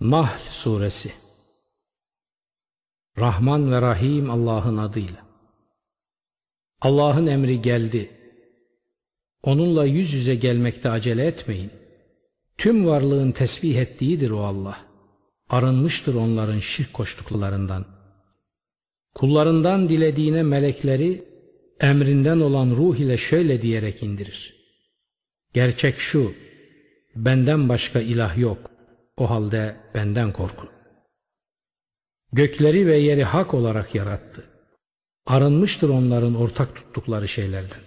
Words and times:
Nahl 0.00 0.40
Suresi 0.52 1.12
Rahman 3.18 3.72
ve 3.72 3.82
Rahim 3.82 4.30
Allah'ın 4.30 4.76
adıyla. 4.76 5.26
Allah'ın 6.80 7.26
emri 7.26 7.62
geldi. 7.62 8.10
Onunla 9.42 9.84
yüz 9.84 10.12
yüze 10.12 10.34
gelmekte 10.34 10.90
acele 10.90 11.26
etmeyin. 11.26 11.70
Tüm 12.58 12.86
varlığın 12.86 13.32
tesbih 13.32 13.76
ettiğidir 13.76 14.30
o 14.30 14.38
Allah. 14.38 14.76
Arınmıştır 15.48 16.14
onların 16.14 16.60
şirk 16.60 16.92
koştuklarından. 16.92 17.84
Kullarından 19.14 19.88
dilediğine 19.88 20.42
melekleri 20.42 21.24
emrinden 21.80 22.40
olan 22.40 22.70
ruh 22.70 22.96
ile 22.96 23.16
şöyle 23.16 23.62
diyerek 23.62 24.02
indirir. 24.02 24.54
Gerçek 25.54 25.98
şu, 25.98 26.32
benden 27.16 27.68
başka 27.68 28.00
ilah 28.00 28.38
yok. 28.38 28.79
O 29.20 29.30
halde 29.30 29.76
benden 29.94 30.32
korkun. 30.32 30.68
Gökleri 32.32 32.86
ve 32.86 32.98
yeri 32.98 33.24
hak 33.24 33.54
olarak 33.54 33.94
yarattı. 33.94 34.44
Arınmıştır 35.26 35.88
onların 35.88 36.34
ortak 36.34 36.76
tuttukları 36.76 37.28
şeylerden. 37.28 37.80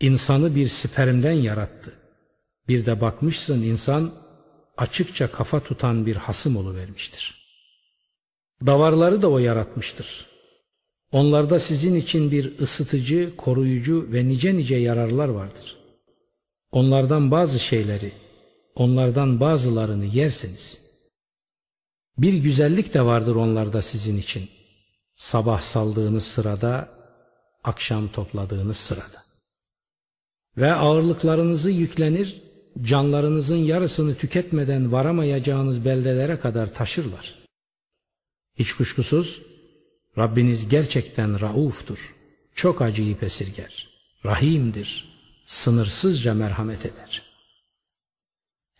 İnsanı 0.00 0.54
bir 0.54 0.68
spermden 0.68 1.32
yarattı. 1.32 1.92
Bir 2.68 2.86
de 2.86 3.00
bakmışsın 3.00 3.62
insan 3.62 4.12
açıkça 4.76 5.30
kafa 5.32 5.60
tutan 5.60 6.06
bir 6.06 6.16
hasım 6.16 6.76
vermiştir. 6.76 7.48
Davarları 8.66 9.22
da 9.22 9.30
o 9.30 9.38
yaratmıştır. 9.38 10.26
Onlarda 11.12 11.58
sizin 11.58 11.94
için 11.94 12.30
bir 12.30 12.58
ısıtıcı, 12.58 13.36
koruyucu 13.36 14.12
ve 14.12 14.28
nice 14.28 14.56
nice 14.56 14.76
yararlar 14.76 15.28
vardır. 15.28 15.76
Onlardan 16.72 17.30
bazı 17.30 17.58
şeyleri, 17.58 18.12
onlardan 18.74 19.40
bazılarını 19.40 20.04
yersiniz. 20.04 20.84
Bir 22.18 22.32
güzellik 22.32 22.94
de 22.94 23.02
vardır 23.02 23.34
onlarda 23.34 23.82
sizin 23.82 24.18
için. 24.18 24.48
Sabah 25.16 25.60
saldığınız 25.60 26.24
sırada, 26.24 26.88
akşam 27.64 28.08
topladığınız 28.08 28.76
sırada. 28.76 29.24
Ve 30.56 30.72
ağırlıklarınızı 30.72 31.70
yüklenir, 31.70 32.42
canlarınızın 32.82 33.56
yarısını 33.56 34.14
tüketmeden 34.14 34.92
varamayacağınız 34.92 35.84
beldelere 35.84 36.40
kadar 36.40 36.74
taşırlar. 36.74 37.34
Hiç 38.58 38.72
kuşkusuz 38.72 39.42
Rabbiniz 40.18 40.68
gerçekten 40.68 41.40
rauftur, 41.40 42.14
çok 42.54 42.82
acıyı 42.82 43.16
esirger, 43.22 43.88
rahimdir, 44.24 45.18
sınırsızca 45.46 46.34
merhamet 46.34 46.86
eder. 46.86 47.33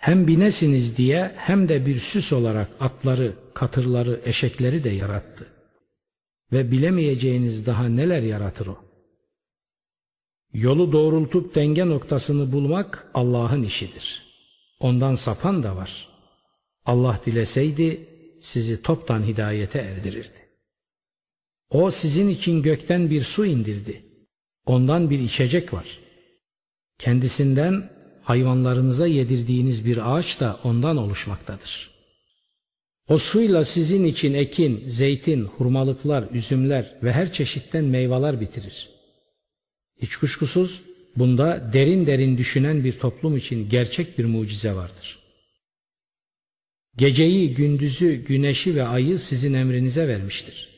Hem 0.05 0.29
binesiniz 0.29 0.97
diye 0.97 1.33
hem 1.37 1.69
de 1.69 1.87
bir 1.87 1.99
süs 1.99 2.33
olarak 2.33 2.69
atları, 2.81 3.35
katırları, 3.55 4.21
eşekleri 4.25 4.85
de 4.85 4.91
yarattı. 4.91 5.47
Ve 6.53 6.71
bilemeyeceğiniz 6.71 7.67
daha 7.67 7.89
neler 7.89 8.23
yaratır 8.23 8.67
o. 8.67 8.79
Yolu 10.53 10.93
doğrultup 10.93 11.55
denge 11.55 11.87
noktasını 11.87 12.53
bulmak 12.53 13.11
Allah'ın 13.15 13.63
işidir. 13.63 14.23
Ondan 14.81 15.15
sapan 15.15 15.63
da 15.63 15.77
var. 15.77 16.09
Allah 16.85 17.21
dileseydi 17.27 18.09
sizi 18.41 18.83
toptan 18.83 19.23
hidayete 19.23 19.79
erdirirdi. 19.79 20.49
O 21.71 21.91
sizin 21.91 22.29
için 22.29 22.63
gökten 22.63 23.11
bir 23.11 23.21
su 23.21 23.47
indirdi. 23.47 24.05
Ondan 24.67 25.11
bir 25.11 25.19
içecek 25.19 25.73
var. 25.73 25.99
Kendisinden 26.99 27.94
hayvanlarınıza 28.25 29.07
yedirdiğiniz 29.07 29.85
bir 29.85 30.15
ağaç 30.15 30.41
da 30.41 30.61
ondan 30.65 30.97
oluşmaktadır. 30.97 31.91
O 33.09 33.19
suyla 33.19 33.65
sizin 33.65 34.05
için 34.05 34.35
ekin, 34.35 34.85
zeytin, 34.89 35.45
hurmalıklar, 35.45 36.31
üzümler 36.31 36.95
ve 37.03 37.13
her 37.13 37.33
çeşitten 37.33 37.85
meyveler 37.85 38.41
bitirir. 38.41 38.89
Hiç 40.03 40.17
kuşkusuz 40.17 40.83
bunda 41.17 41.71
derin 41.73 42.07
derin 42.07 42.39
düşünen 42.39 42.85
bir 42.85 42.93
toplum 42.93 43.37
için 43.37 43.69
gerçek 43.69 44.19
bir 44.19 44.25
mucize 44.25 44.75
vardır. 44.75 45.19
Geceyi, 46.97 47.55
gündüzü, 47.55 48.15
güneşi 48.15 48.75
ve 48.75 48.83
ayı 48.83 49.19
sizin 49.19 49.55
emrinize 49.55 50.09
vermiştir. 50.09 50.69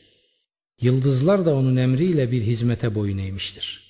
Yıldızlar 0.81 1.45
da 1.45 1.55
onun 1.55 1.75
emriyle 1.75 2.31
bir 2.31 2.41
hizmete 2.41 2.95
boyun 2.95 3.17
eğmiştir. 3.17 3.87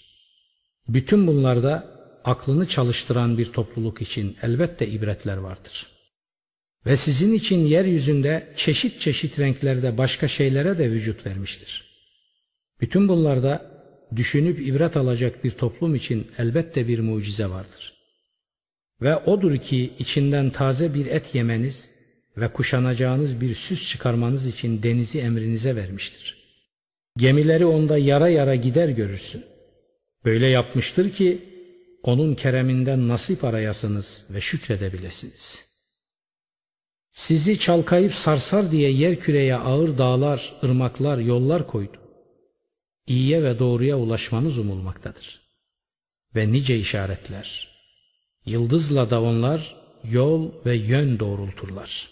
Bütün 0.88 1.28
bunlarda 1.28 1.97
aklını 2.28 2.68
çalıştıran 2.68 3.38
bir 3.38 3.46
topluluk 3.46 4.02
için 4.02 4.38
elbette 4.44 4.88
ibretler 4.88 5.38
vardır. 5.38 5.88
Ve 6.86 6.98
sizin 6.98 7.34
için 7.34 7.66
yeryüzünde 7.66 8.54
çeşit 8.56 9.02
çeşit 9.02 9.40
renklerde 9.40 9.98
başka 9.98 10.28
şeylere 10.28 10.78
de 10.78 10.92
vücut 10.92 11.26
vermiştir. 11.26 11.84
Bütün 12.82 13.08
bunlarda 13.08 13.72
düşünüp 14.16 14.68
ibret 14.68 14.98
alacak 14.98 15.44
bir 15.44 15.52
toplum 15.52 15.96
için 15.96 16.28
elbette 16.38 16.88
bir 16.88 17.00
mucize 17.00 17.50
vardır. 17.50 17.94
Ve 19.02 19.18
odur 19.18 19.58
ki 19.58 19.92
içinden 20.00 20.50
taze 20.50 20.94
bir 20.94 21.06
et 21.06 21.36
yemeniz 21.36 21.84
ve 22.38 22.48
kuşanacağınız 22.48 23.42
bir 23.42 23.56
süs 23.56 23.90
çıkarmanız 23.90 24.48
için 24.48 24.84
denizi 24.84 25.20
emrinize 25.20 25.76
vermiştir. 25.76 26.38
Gemileri 27.18 27.66
onda 27.66 27.98
yara 27.98 28.30
yara 28.30 28.56
gider 28.56 28.90
görürsün. 28.90 29.44
Böyle 30.26 30.48
yapmıştır 30.48 31.12
ki 31.12 31.57
onun 32.08 32.36
kereminden 32.36 33.08
nasip 33.08 33.44
arayasınız 33.44 34.26
ve 34.30 34.42
şükredebilesiniz. 34.42 35.68
Sizi 37.12 37.60
çalkayıp 37.60 38.14
sarsar 38.14 38.72
diye 38.72 38.92
yer 38.92 39.20
küreye 39.20 39.56
ağır 39.56 39.98
dağlar, 39.98 40.56
ırmaklar, 40.64 41.18
yollar 41.18 41.68
koydu. 41.68 41.98
İyiye 43.08 43.44
ve 43.44 43.60
doğruya 43.60 43.98
ulaşmanız 43.98 44.58
umulmaktadır. 44.58 45.42
Ve 46.36 46.52
nice 46.52 46.78
işaretler. 46.78 47.78
Yıldızla 48.46 49.10
da 49.10 49.22
onlar 49.22 49.76
yol 50.04 50.66
ve 50.66 50.76
yön 50.76 51.20
doğrulturlar. 51.20 52.10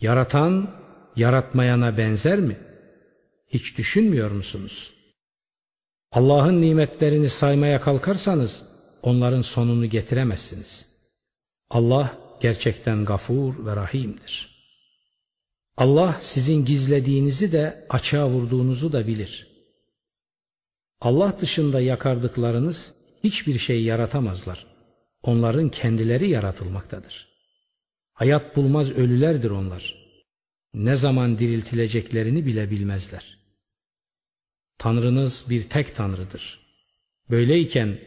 Yaratan, 0.00 0.80
yaratmayana 1.16 1.98
benzer 1.98 2.38
mi? 2.38 2.56
Hiç 3.48 3.78
düşünmüyor 3.78 4.30
musunuz?'' 4.30 5.01
Allah'ın 6.12 6.60
nimetlerini 6.60 7.30
saymaya 7.30 7.80
kalkarsanız 7.80 8.68
onların 9.02 9.42
sonunu 9.42 9.86
getiremezsiniz. 9.86 10.86
Allah 11.70 12.18
gerçekten 12.40 13.04
gafur 13.04 13.66
ve 13.66 13.76
rahimdir. 13.76 14.52
Allah 15.76 16.18
sizin 16.22 16.64
gizlediğinizi 16.64 17.52
de 17.52 17.86
açığa 17.90 18.28
vurduğunuzu 18.28 18.92
da 18.92 19.06
bilir. 19.06 19.46
Allah 21.00 21.36
dışında 21.40 21.80
yakardıklarınız 21.80 22.94
hiçbir 23.24 23.58
şey 23.58 23.82
yaratamazlar. 23.82 24.66
Onların 25.22 25.68
kendileri 25.68 26.28
yaratılmaktadır. 26.30 27.28
Hayat 28.12 28.56
bulmaz 28.56 28.90
ölülerdir 28.90 29.50
onlar. 29.50 29.94
Ne 30.74 30.96
zaman 30.96 31.38
diriltileceklerini 31.38 32.46
bile 32.46 32.70
bilmezler.'' 32.70 33.41
Tanrınız 34.78 35.44
bir 35.50 35.68
tek 35.68 35.96
Tanrıdır. 35.96 36.60
Böyleyken 37.30 37.98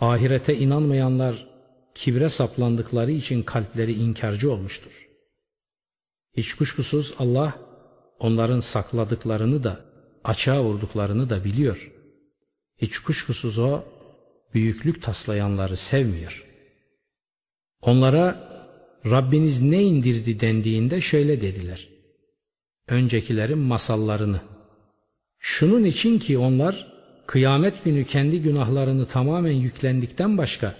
ahirete 0.00 0.56
inanmayanlar 0.58 1.46
kibre 1.94 2.28
saplandıkları 2.28 3.10
için 3.10 3.42
kalpleri 3.42 3.92
inkarcı 3.92 4.52
olmuştur. 4.52 5.08
Hiç 6.36 6.54
kuşkusuz 6.54 7.14
Allah 7.18 7.58
onların 8.18 8.60
sakladıklarını 8.60 9.64
da 9.64 9.80
açığa 10.24 10.64
vurduklarını 10.64 11.30
da 11.30 11.44
biliyor. 11.44 11.92
Hiç 12.78 12.98
kuşkusuz 12.98 13.58
o 13.58 13.82
büyüklük 14.54 15.02
taslayanları 15.02 15.76
sevmiyor. 15.76 16.44
Onlara 17.82 18.54
Rabbiniz 19.06 19.62
ne 19.62 19.82
indirdi 19.82 20.40
dendiğinde 20.40 21.00
şöyle 21.00 21.40
dediler. 21.40 21.88
Öncekilerin 22.88 23.58
masallarını 23.58 24.40
Şunun 25.46 25.84
için 25.84 26.18
ki 26.18 26.38
onlar 26.38 26.86
kıyamet 27.26 27.84
günü 27.84 28.04
kendi 28.04 28.40
günahlarını 28.40 29.06
tamamen 29.08 29.52
yüklendikten 29.52 30.38
başka 30.38 30.74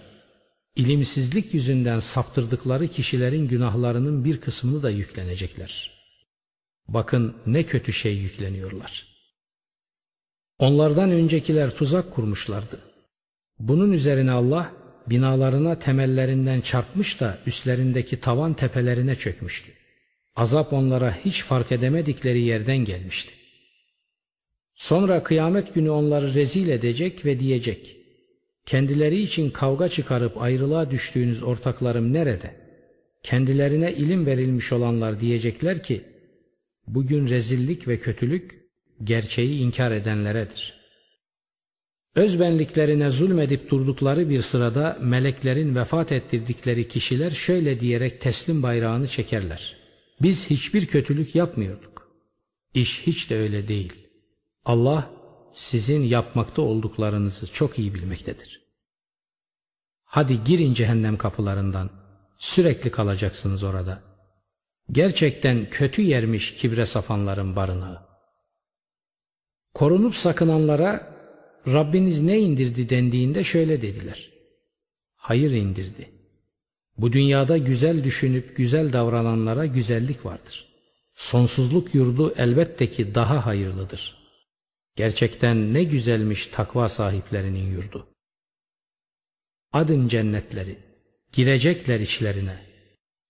ilimsizlik 0.76 1.54
yüzünden 1.54 2.00
saptırdıkları 2.00 2.88
kişilerin 2.88 3.48
günahlarının 3.48 4.24
bir 4.24 4.40
kısmını 4.40 4.82
da 4.82 4.90
yüklenecekler. 4.90 5.92
Bakın 6.88 7.36
ne 7.46 7.62
kötü 7.62 7.92
şey 7.92 8.16
yükleniyorlar. 8.16 9.06
Onlardan 10.58 11.10
öncekiler 11.10 11.70
tuzak 11.70 12.14
kurmuşlardı. 12.14 12.78
Bunun 13.58 13.92
üzerine 13.92 14.30
Allah 14.30 14.72
binalarına 15.06 15.78
temellerinden 15.78 16.60
çarpmış 16.60 17.20
da 17.20 17.38
üstlerindeki 17.46 18.20
tavan 18.20 18.54
tepelerine 18.54 19.16
çökmüştü. 19.16 19.72
Azap 20.36 20.72
onlara 20.72 21.16
hiç 21.24 21.42
fark 21.42 21.72
edemedikleri 21.72 22.40
yerden 22.40 22.78
gelmişti. 22.78 23.43
Sonra 24.74 25.22
kıyamet 25.22 25.74
günü 25.74 25.90
onları 25.90 26.34
rezil 26.34 26.68
edecek 26.68 27.24
ve 27.24 27.40
diyecek. 27.40 27.96
Kendileri 28.66 29.20
için 29.20 29.50
kavga 29.50 29.88
çıkarıp 29.88 30.42
ayrılığa 30.42 30.90
düştüğünüz 30.90 31.42
ortaklarım 31.42 32.12
nerede? 32.12 32.64
kendilerine 33.24 33.92
ilim 33.92 34.26
verilmiş 34.26 34.72
olanlar 34.72 35.20
diyecekler 35.20 35.82
ki, 35.82 36.00
bugün 36.86 37.28
rezillik 37.28 37.88
ve 37.88 38.00
kötülük 38.00 38.60
gerçeği 39.04 39.60
inkar 39.60 39.92
edenleredir. 39.92 40.84
Özbenliklerine 42.14 43.10
zulmedip 43.10 43.70
durdukları 43.70 44.30
bir 44.30 44.42
sırada 44.42 44.98
meleklerin 45.02 45.74
vefat 45.74 46.12
ettirdikleri 46.12 46.88
kişiler 46.88 47.30
şöyle 47.30 47.80
diyerek 47.80 48.20
teslim 48.20 48.62
bayrağını 48.62 49.08
çekerler. 49.08 49.76
Biz 50.22 50.50
hiçbir 50.50 50.86
kötülük 50.86 51.34
yapmıyorduk. 51.34 52.08
İş 52.74 53.02
hiç 53.06 53.30
de 53.30 53.36
öyle 53.36 53.68
değil. 53.68 53.92
Allah 54.64 55.10
sizin 55.52 56.02
yapmakta 56.02 56.62
olduklarınızı 56.62 57.52
çok 57.52 57.78
iyi 57.78 57.94
bilmektedir. 57.94 58.64
Hadi 60.04 60.44
girin 60.44 60.74
cehennem 60.74 61.16
kapılarından. 61.16 61.90
Sürekli 62.38 62.90
kalacaksınız 62.90 63.62
orada. 63.62 64.02
Gerçekten 64.92 65.70
kötü 65.70 66.02
yermiş 66.02 66.54
kibre 66.54 66.86
sapanların 66.86 67.56
barınağı. 67.56 68.02
Korunup 69.74 70.16
sakınanlara 70.16 71.14
Rabbiniz 71.66 72.20
ne 72.20 72.38
indirdi 72.40 72.88
dendiğinde 72.88 73.44
şöyle 73.44 73.82
dediler. 73.82 74.30
Hayır 75.16 75.50
indirdi. 75.50 76.10
Bu 76.98 77.12
dünyada 77.12 77.58
güzel 77.58 78.04
düşünüp 78.04 78.56
güzel 78.56 78.92
davrananlara 78.92 79.66
güzellik 79.66 80.24
vardır. 80.24 80.68
Sonsuzluk 81.14 81.94
yurdu 81.94 82.34
elbette 82.36 82.90
ki 82.90 83.14
daha 83.14 83.46
hayırlıdır. 83.46 84.23
Gerçekten 84.96 85.74
ne 85.74 85.84
güzelmiş 85.84 86.46
takva 86.46 86.88
sahiplerinin 86.88 87.72
yurdu. 87.72 88.06
Adın 89.72 90.08
cennetleri, 90.08 90.78
girecekler 91.32 92.00
içlerine, 92.00 92.58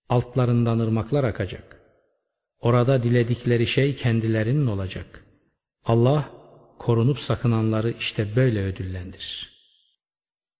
altlarından 0.09 0.79
ırmaklar 0.79 1.23
akacak. 1.23 1.81
Orada 2.59 3.03
diledikleri 3.03 3.67
şey 3.67 3.95
kendilerinin 3.95 4.67
olacak. 4.67 5.25
Allah 5.85 6.29
korunup 6.79 7.19
sakınanları 7.19 7.93
işte 7.99 8.27
böyle 8.35 8.63
ödüllendirir. 8.63 9.55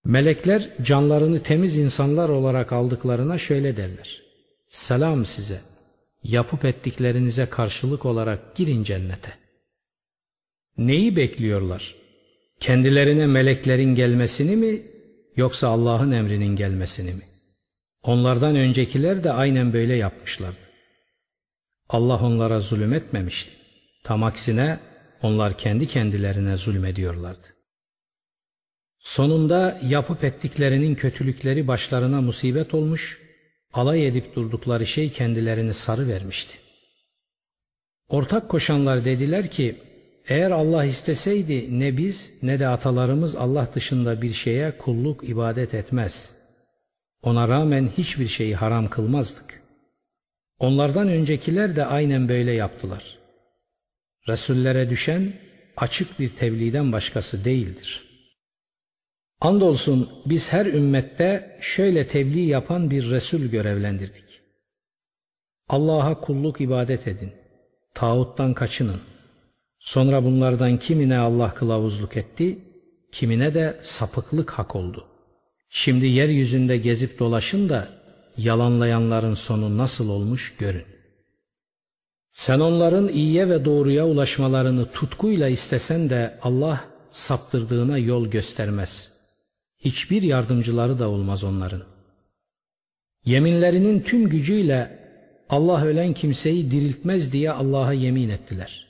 Melekler 0.05 0.69
canlarını 0.81 1.43
temiz 1.43 1.77
insanlar 1.77 2.29
olarak 2.29 2.73
aldıklarına 2.73 3.37
şöyle 3.37 3.77
derler. 3.77 4.21
Selam 4.69 5.25
size, 5.25 5.61
yapıp 6.23 6.65
ettiklerinize 6.65 7.45
karşılık 7.45 8.05
olarak 8.05 8.55
girin 8.55 8.83
cennete. 8.83 9.44
Neyi 10.77 11.15
bekliyorlar? 11.15 11.95
Kendilerine 12.59 13.25
meleklerin 13.25 13.95
gelmesini 13.95 14.55
mi 14.55 14.81
yoksa 15.35 15.67
Allah'ın 15.67 16.11
emrinin 16.11 16.55
gelmesini 16.55 17.13
mi? 17.13 17.23
Onlardan 18.03 18.55
öncekiler 18.55 19.23
de 19.23 19.31
aynen 19.31 19.73
böyle 19.73 19.95
yapmışlardı. 19.95 20.65
Allah 21.89 22.25
onlara 22.25 22.59
zulüm 22.59 22.93
etmemişti. 22.93 23.51
Tam 24.03 24.23
aksine 24.23 24.79
onlar 25.21 25.57
kendi 25.57 25.87
kendilerine 25.87 26.57
zulmediyorlardı. 26.57 27.47
Sonunda 28.99 29.79
yapıp 29.83 30.23
ettiklerinin 30.23 30.95
kötülükleri 30.95 31.67
başlarına 31.67 32.21
musibet 32.21 32.73
olmuş, 32.73 33.21
alay 33.73 34.07
edip 34.07 34.35
durdukları 34.35 34.87
şey 34.87 35.09
kendilerini 35.09 35.73
sarı 35.73 36.07
vermişti. 36.07 36.57
Ortak 38.07 38.49
koşanlar 38.49 39.05
dediler 39.05 39.51
ki, 39.51 39.75
eğer 40.27 40.51
Allah 40.51 40.85
isteseydi 40.85 41.79
ne 41.79 41.97
biz 41.97 42.33
ne 42.43 42.59
de 42.59 42.67
atalarımız 42.67 43.35
Allah 43.35 43.69
dışında 43.75 44.21
bir 44.21 44.33
şeye 44.33 44.77
kulluk 44.77 45.29
ibadet 45.29 45.73
etmez. 45.73 46.31
Ona 47.21 47.47
rağmen 47.47 47.91
hiçbir 47.97 48.27
şeyi 48.27 48.55
haram 48.55 48.89
kılmazdık. 48.89 49.61
Onlardan 50.59 51.07
öncekiler 51.07 51.75
de 51.75 51.85
aynen 51.85 52.29
böyle 52.29 52.51
yaptılar. 52.51 53.17
Resullere 54.27 54.89
düşen 54.89 55.33
açık 55.77 56.19
bir 56.19 56.29
tebliğden 56.29 56.91
başkası 56.91 57.45
değildir. 57.45 58.05
Andolsun 59.41 60.09
biz 60.25 60.53
her 60.53 60.65
ümmette 60.65 61.57
şöyle 61.61 62.07
tebliğ 62.07 62.45
yapan 62.45 62.91
bir 62.91 63.09
Resul 63.09 63.41
görevlendirdik. 63.45 64.41
Allah'a 65.69 66.21
kulluk 66.21 66.61
ibadet 66.61 67.07
edin, 67.07 67.31
tağuttan 67.93 68.53
kaçının. 68.53 69.01
Sonra 69.85 70.23
bunlardan 70.23 70.77
kimine 70.79 71.17
Allah 71.17 71.53
kılavuzluk 71.53 72.17
etti, 72.17 72.59
kimine 73.11 73.53
de 73.53 73.79
sapıklık 73.81 74.51
hak 74.51 74.75
oldu. 74.75 75.07
Şimdi 75.69 76.05
yeryüzünde 76.05 76.77
gezip 76.77 77.19
dolaşın 77.19 77.69
da 77.69 77.89
yalanlayanların 78.37 79.33
sonu 79.33 79.77
nasıl 79.77 80.09
olmuş 80.09 80.55
görün. 80.57 80.85
Sen 82.33 82.59
onların 82.59 83.07
iyiye 83.07 83.49
ve 83.49 83.65
doğruya 83.65 84.07
ulaşmalarını 84.07 84.91
tutkuyla 84.91 85.49
istesen 85.49 86.09
de 86.09 86.39
Allah 86.41 86.85
saptırdığına 87.11 87.97
yol 87.97 88.27
göstermez. 88.27 89.11
Hiçbir 89.77 90.21
yardımcıları 90.21 90.99
da 90.99 91.09
olmaz 91.09 91.43
onların. 91.43 91.83
Yeminlerinin 93.25 94.01
tüm 94.01 94.29
gücüyle 94.29 94.99
Allah 95.49 95.85
ölen 95.85 96.13
kimseyi 96.13 96.71
diriltmez 96.71 97.33
diye 97.33 97.51
Allah'a 97.51 97.93
yemin 97.93 98.29
ettiler. 98.29 98.84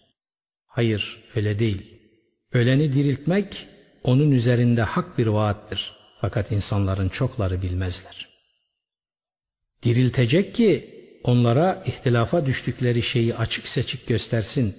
Hayır 0.76 1.20
öyle 1.36 1.60
değil. 1.60 1.82
Öleni 2.54 2.94
diriltmek 2.94 3.68
onun 4.04 4.32
üzerinde 4.32 4.82
hak 4.82 5.18
bir 5.18 5.28
vaattir. 5.28 5.94
Fakat 6.22 6.52
insanların 6.52 7.10
çokları 7.10 7.62
bilmezler. 7.62 8.30
Diriltecek 9.84 10.56
ki 10.56 10.90
onlara 11.24 11.84
ihtilafa 11.86 12.46
düştükleri 12.46 13.02
şeyi 13.02 13.36
açık 13.36 13.68
seçik 13.68 14.08
göstersin 14.08 14.76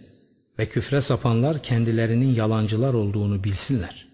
ve 0.58 0.66
küfre 0.66 1.00
sapanlar 1.00 1.62
kendilerinin 1.62 2.34
yalancılar 2.34 2.94
olduğunu 2.94 3.44
bilsinler. 3.44 4.06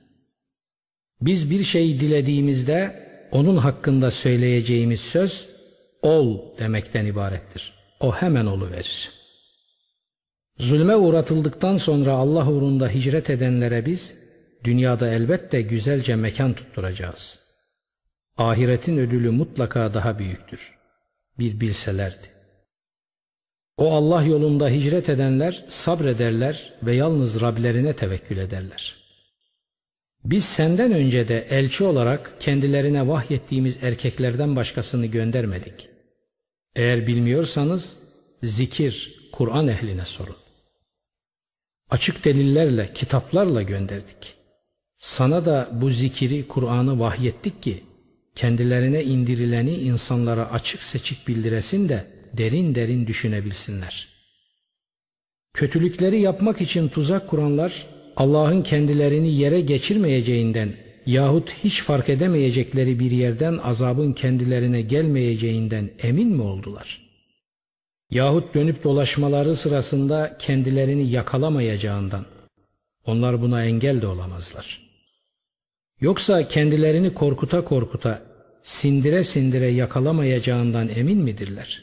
Biz 1.21 1.51
bir 1.51 1.65
şey 1.65 2.01
dilediğimizde 2.01 3.09
onun 3.33 3.57
hakkında 3.57 4.11
söyleyeceğimiz 4.11 5.01
söz 5.01 5.49
ol 6.03 6.59
demekten 6.59 7.07
ibarettir. 7.07 7.73
O 8.01 8.15
hemen 8.15 8.47
olu 8.47 8.71
verir. 8.71 9.22
Zulme 10.59 10.97
uğratıldıktan 10.97 11.77
sonra 11.77 12.13
Allah 12.13 12.51
uğrunda 12.51 12.89
hicret 12.89 13.31
edenlere 13.31 13.87
biz 13.87 14.19
dünyada 14.65 15.09
elbette 15.09 15.63
güzelce 15.63 16.17
mekan 16.17 16.53
tutturacağız. 16.53 17.41
Ahiretin 18.37 18.99
ödülü 18.99 19.31
mutlaka 19.31 19.95
daha 19.95 20.19
büyüktür 20.19 20.79
bir 21.39 21.61
bilselerdi. 21.61 22.33
O 23.77 23.93
Allah 23.93 24.23
yolunda 24.23 24.69
hicret 24.69 25.09
edenler 25.09 25.65
sabrederler 25.69 26.73
ve 26.83 26.95
yalnız 26.95 27.41
Rablerine 27.41 27.97
tevekkül 27.97 28.39
ederler. 28.39 28.97
Biz 30.25 30.45
senden 30.45 30.93
önce 30.93 31.29
de 31.29 31.47
elçi 31.51 31.85
olarak 31.85 32.41
kendilerine 32.41 33.09
vahyettiğimiz 33.09 33.85
erkeklerden 33.85 34.57
başkasını 34.57 35.07
göndermedik. 35.07 35.89
Eğer 36.77 37.07
bilmiyorsanız 37.07 37.97
zikir, 38.43 39.15
Kur'an 39.33 39.69
ehline 39.69 40.05
sorun. 40.05 40.42
Açık 41.93 42.25
delillerle, 42.25 42.91
kitaplarla 42.95 43.63
gönderdik. 43.63 44.35
Sana 44.99 45.45
da 45.45 45.69
bu 45.73 45.91
zikiri, 45.91 46.49
Kur'an'ı 46.49 47.01
vahyettik 47.01 47.63
ki 47.63 47.83
kendilerine 48.35 49.05
indirileni 49.05 49.75
insanlara 49.75 50.51
açık 50.51 50.83
seçik 50.83 51.29
bildiresin 51.29 51.89
de 51.89 52.05
derin 52.33 52.75
derin 52.75 53.07
düşünebilsinler. 53.07 54.09
Kötülükleri 55.55 56.21
yapmak 56.21 56.61
için 56.61 56.89
tuzak 56.89 57.29
kuranlar 57.29 57.87
Allah'ın 58.17 58.63
kendilerini 58.63 59.37
yere 59.37 59.61
geçirmeyeceğinden 59.61 60.75
yahut 61.07 61.51
hiç 61.65 61.83
fark 61.83 62.09
edemeyecekleri 62.09 63.01
bir 63.01 63.11
yerden 63.11 63.59
azabın 63.59 64.13
kendilerine 64.13 64.83
gelmeyeceğinden 64.83 65.91
emin 65.99 66.29
mi 66.29 66.43
oldular? 66.43 67.12
Yahut 68.13 68.55
dönüp 68.55 68.85
dolaşmaları 68.85 69.57
sırasında 69.57 70.37
kendilerini 70.39 71.11
yakalamayacağından 71.11 72.27
onlar 73.07 73.43
buna 73.43 73.65
engel 73.65 74.03
de 74.03 74.07
olamazlar.'' 74.07 74.93
Yoksa 76.03 76.49
kendilerini 76.49 77.15
korkuta 77.15 77.65
korkuta, 77.65 78.23
sindire 78.63 79.25
sindire 79.25 79.67
yakalamayacağından 79.67 80.89
emin 80.89 81.19
midirler? 81.19 81.83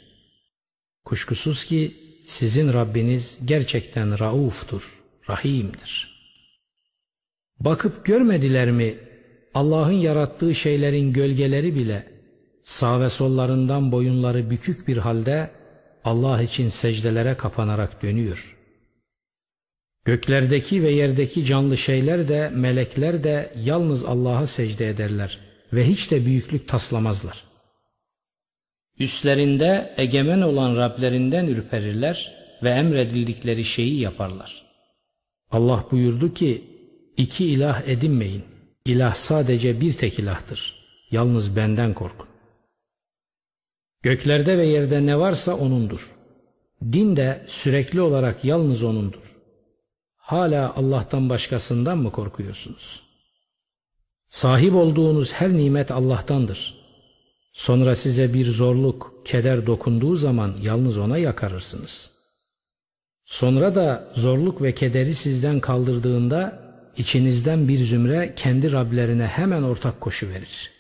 Kuşkusuz 1.05 1.65
ki 1.65 1.91
sizin 2.25 2.73
Rabbiniz 2.73 3.39
gerçekten 3.45 4.19
rauftur, 4.19 5.01
rahimdir. 5.29 6.19
Bakıp 7.59 8.05
görmediler 8.05 8.71
mi 8.71 8.97
Allah'ın 9.53 9.91
yarattığı 9.91 10.55
şeylerin 10.55 11.13
gölgeleri 11.13 11.75
bile 11.75 12.07
sağ 12.63 13.01
ve 13.01 13.09
sollarından 13.09 13.91
boyunları 13.91 14.51
bükük 14.51 14.87
bir 14.87 14.97
halde 14.97 15.49
Allah 16.05 16.41
için 16.41 16.69
secdelere 16.69 17.37
kapanarak 17.37 18.03
dönüyor.'' 18.03 18.59
Göklerdeki 20.09 20.83
ve 20.83 20.91
yerdeki 20.91 21.45
canlı 21.45 21.77
şeyler 21.77 22.27
de 22.27 22.49
melekler 22.49 23.23
de 23.23 23.53
yalnız 23.63 24.05
Allah'a 24.05 24.47
secde 24.47 24.89
ederler 24.89 25.39
ve 25.73 25.87
hiç 25.87 26.11
de 26.11 26.25
büyüklük 26.25 26.67
taslamazlar. 26.67 27.43
Üstlerinde 28.99 29.93
egemen 29.97 30.41
olan 30.41 30.75
Rablerinden 30.75 31.47
ürperirler 31.47 32.33
ve 32.63 32.69
emredildikleri 32.69 33.65
şeyi 33.65 33.99
yaparlar. 33.99 34.65
Allah 35.51 35.85
buyurdu 35.91 36.33
ki, 36.33 36.63
iki 37.17 37.45
ilah 37.45 37.87
edinmeyin. 37.87 38.43
İlah 38.85 39.15
sadece 39.15 39.81
bir 39.81 39.93
tek 39.93 40.19
ilahtır. 40.19 40.75
Yalnız 41.11 41.55
benden 41.55 41.93
korkun. 41.93 42.28
Göklerde 44.03 44.57
ve 44.57 44.65
yerde 44.65 45.05
ne 45.05 45.19
varsa 45.19 45.55
O'nundur. 45.55 46.15
Din 46.83 47.15
de 47.15 47.45
sürekli 47.47 48.01
olarak 48.01 48.45
yalnız 48.45 48.83
O'nundur. 48.83 49.39
Hala 50.15 50.75
Allah'tan 50.75 51.29
başkasından 51.29 51.97
mı 51.97 52.11
korkuyorsunuz? 52.11 53.03
Sahip 54.29 54.75
olduğunuz 54.75 55.33
her 55.33 55.49
nimet 55.49 55.91
Allah'tandır. 55.91 56.79
Sonra 57.53 57.95
size 57.95 58.33
bir 58.33 58.45
zorluk, 58.45 59.21
keder 59.25 59.67
dokunduğu 59.67 60.15
zaman 60.15 60.53
yalnız 60.61 60.97
O'na 60.97 61.17
yakarırsınız. 61.17 62.11
Sonra 63.25 63.75
da 63.75 64.11
zorluk 64.15 64.61
ve 64.61 64.73
kederi 64.75 65.15
sizden 65.15 65.59
kaldırdığında 65.59 66.59
içinizden 66.97 67.67
bir 67.67 67.77
zümre 67.77 68.33
kendi 68.35 68.71
Rablerine 68.71 69.27
hemen 69.27 69.63
ortak 69.63 70.01
koşu 70.01 70.29
verir. 70.29 70.78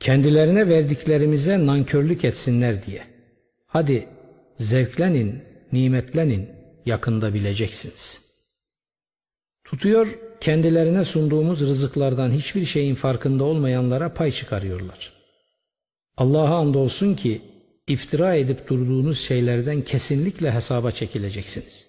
Kendilerine 0.00 0.68
verdiklerimize 0.68 1.66
nankörlük 1.66 2.24
etsinler 2.24 2.86
diye. 2.86 3.02
Hadi 3.66 4.08
zevklenin, 4.58 5.42
nimetlenin, 5.72 6.48
yakında 6.86 7.34
bileceksiniz. 7.34 8.24
Tutuyor, 9.64 10.18
kendilerine 10.40 11.04
sunduğumuz 11.04 11.60
rızıklardan 11.60 12.30
hiçbir 12.30 12.64
şeyin 12.64 12.94
farkında 12.94 13.44
olmayanlara 13.44 14.14
pay 14.14 14.30
çıkarıyorlar. 14.32 15.12
Allah'a 16.16 16.56
andolsun 16.56 17.14
ki 17.14 17.42
iftira 17.86 18.34
edip 18.34 18.68
durduğunuz 18.68 19.20
şeylerden 19.20 19.82
kesinlikle 19.82 20.50
hesaba 20.50 20.90
çekileceksiniz. 20.90 21.88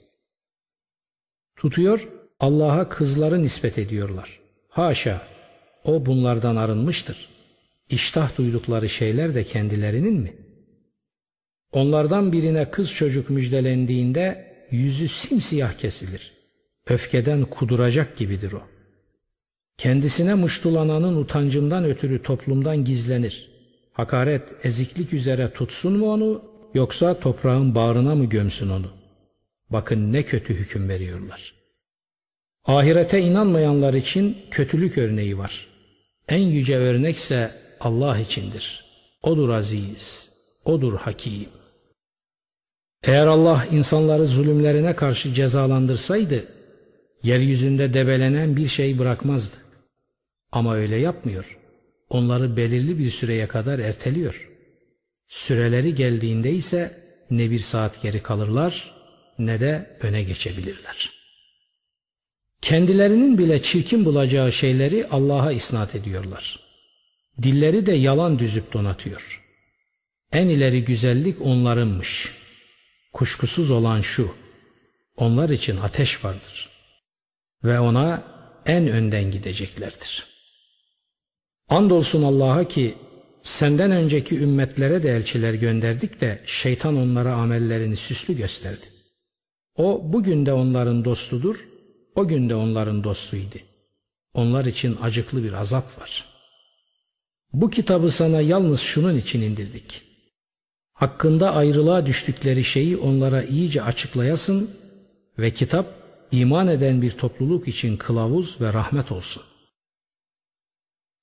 Tutuyor, 1.56 2.10
Allah'a 2.40 2.90
kızları 2.90 3.44
nispet 3.44 3.78
ediyorlar. 3.78 4.40
Haşa, 4.70 5.22
o 5.84 6.06
bunlardan 6.06 6.56
arınmıştır. 6.56 7.39
İştah 7.90 8.38
duydukları 8.38 8.90
şeyler 8.90 9.36
de 9.36 9.44
kendilerinin 9.44 10.14
mi? 10.14 10.34
Onlardan 11.72 12.32
birine 12.32 12.72
kız 12.72 12.94
çocuk 12.94 13.30
müjdelendiğinde 13.30 14.56
yüzü 14.72 15.08
simsiyah 15.08 15.74
kesilir. 15.74 16.32
Öfkeden 16.88 17.46
kuduracak 17.46 18.18
gibidir 18.18 18.52
o. 18.52 18.62
Kendisine 19.78 20.34
muştulananın 20.34 21.16
utancından 21.16 21.84
ötürü 21.84 22.24
toplumdan 22.24 22.86
gizlenir. 22.86 23.50
Hakaret, 23.94 24.42
eziklik 24.64 25.14
üzere 25.14 25.54
tutsun 25.54 25.98
mu 25.98 26.14
onu 26.14 26.44
yoksa 26.74 27.20
toprağın 27.20 27.76
bağrına 27.76 28.16
mı 28.16 28.26
gömsün 28.26 28.70
onu? 28.70 28.92
Bakın 29.70 30.14
ne 30.14 30.24
kötü 30.24 30.54
hüküm 30.54 30.90
veriyorlar. 30.90 31.54
Ahirete 32.66 33.22
inanmayanlar 33.22 33.94
için 33.94 34.38
kötülük 34.52 34.98
örneği 34.98 35.38
var. 35.38 35.68
En 36.28 36.42
yüce 36.42 36.78
örnekse 36.78 37.52
Allah 37.80 38.20
içindir. 38.20 38.86
Odur 39.24 39.50
aziz, 39.50 40.30
odur 40.66 40.94
hakim. 40.94 41.50
Eğer 43.04 43.28
Allah 43.28 43.68
insanları 43.72 44.28
zulümlerine 44.28 44.96
karşı 44.96 45.34
cezalandırsaydı, 45.34 46.46
yeryüzünde 47.24 47.94
debelenen 47.94 48.58
bir 48.58 48.68
şey 48.68 49.00
bırakmazdı. 49.00 49.56
Ama 50.52 50.76
öyle 50.76 50.96
yapmıyor. 50.96 51.58
Onları 52.10 52.58
belirli 52.58 53.00
bir 53.00 53.10
süreye 53.10 53.48
kadar 53.48 53.80
erteliyor. 53.80 54.50
Süreleri 55.28 55.96
geldiğinde 55.96 56.52
ise 56.52 56.92
ne 57.32 57.52
bir 57.52 57.60
saat 57.60 58.02
geri 58.02 58.24
kalırlar 58.24 58.96
ne 59.40 59.60
de 59.60 59.98
öne 60.02 60.24
geçebilirler. 60.24 61.20
Kendilerinin 62.62 63.38
bile 63.38 63.62
çirkin 63.62 64.06
bulacağı 64.06 64.52
şeyleri 64.52 65.08
Allah'a 65.08 65.52
isnat 65.52 65.96
ediyorlar. 65.96 66.69
Dilleri 67.44 67.86
de 67.86 67.92
yalan 67.94 68.40
düzüp 68.40 68.74
donatıyor. 68.74 69.46
En 70.32 70.48
ileri 70.48 70.86
güzellik 70.86 71.42
onlarınmış. 71.42 72.32
Kuşkusuz 73.14 73.72
olan 73.72 74.02
şu, 74.02 74.32
onlar 75.18 75.50
için 75.50 75.78
ateş 75.78 76.26
vardır. 76.26 76.70
Ve 77.64 77.80
ona 77.80 78.24
en 78.66 78.88
önden 78.88 79.32
gideceklerdir. 79.32 80.28
Andolsun 81.70 82.24
Allah'a 82.24 82.68
ki 82.68 82.96
senden 83.44 83.92
önceki 83.92 84.40
ümmetlere 84.40 85.04
de 85.04 85.16
elçiler 85.16 85.54
gönderdik 85.54 86.22
de 86.22 86.44
şeytan 86.46 86.98
onlara 86.98 87.34
amellerini 87.34 87.98
süslü 87.98 88.38
gösterdi. 88.38 88.86
O 89.76 90.02
bugün 90.04 90.46
de 90.46 90.54
onların 90.54 91.06
dostudur, 91.06 91.68
o 92.16 92.28
gün 92.28 92.50
de 92.50 92.56
onların 92.56 93.04
dostuydu. 93.04 93.56
Onlar 94.34 94.66
için 94.66 94.98
acıklı 95.02 95.44
bir 95.44 95.54
azap 95.54 96.02
var. 96.02 96.39
Bu 97.54 97.70
kitabı 97.70 98.10
sana 98.10 98.42
yalnız 98.42 98.80
şunun 98.80 99.18
için 99.18 99.42
indirdik. 99.42 100.02
Hakkında 100.94 101.54
ayrılığa 101.54 102.06
düştükleri 102.06 102.64
şeyi 102.64 102.98
onlara 102.98 103.44
iyice 103.44 103.84
açıklayasın 103.84 104.72
ve 105.40 105.54
kitap 105.54 105.86
iman 106.32 106.68
eden 106.68 107.02
bir 107.02 107.12
topluluk 107.12 107.68
için 107.68 107.98
kılavuz 107.98 108.62
ve 108.62 108.74
rahmet 108.74 109.12
olsun. 109.12 109.44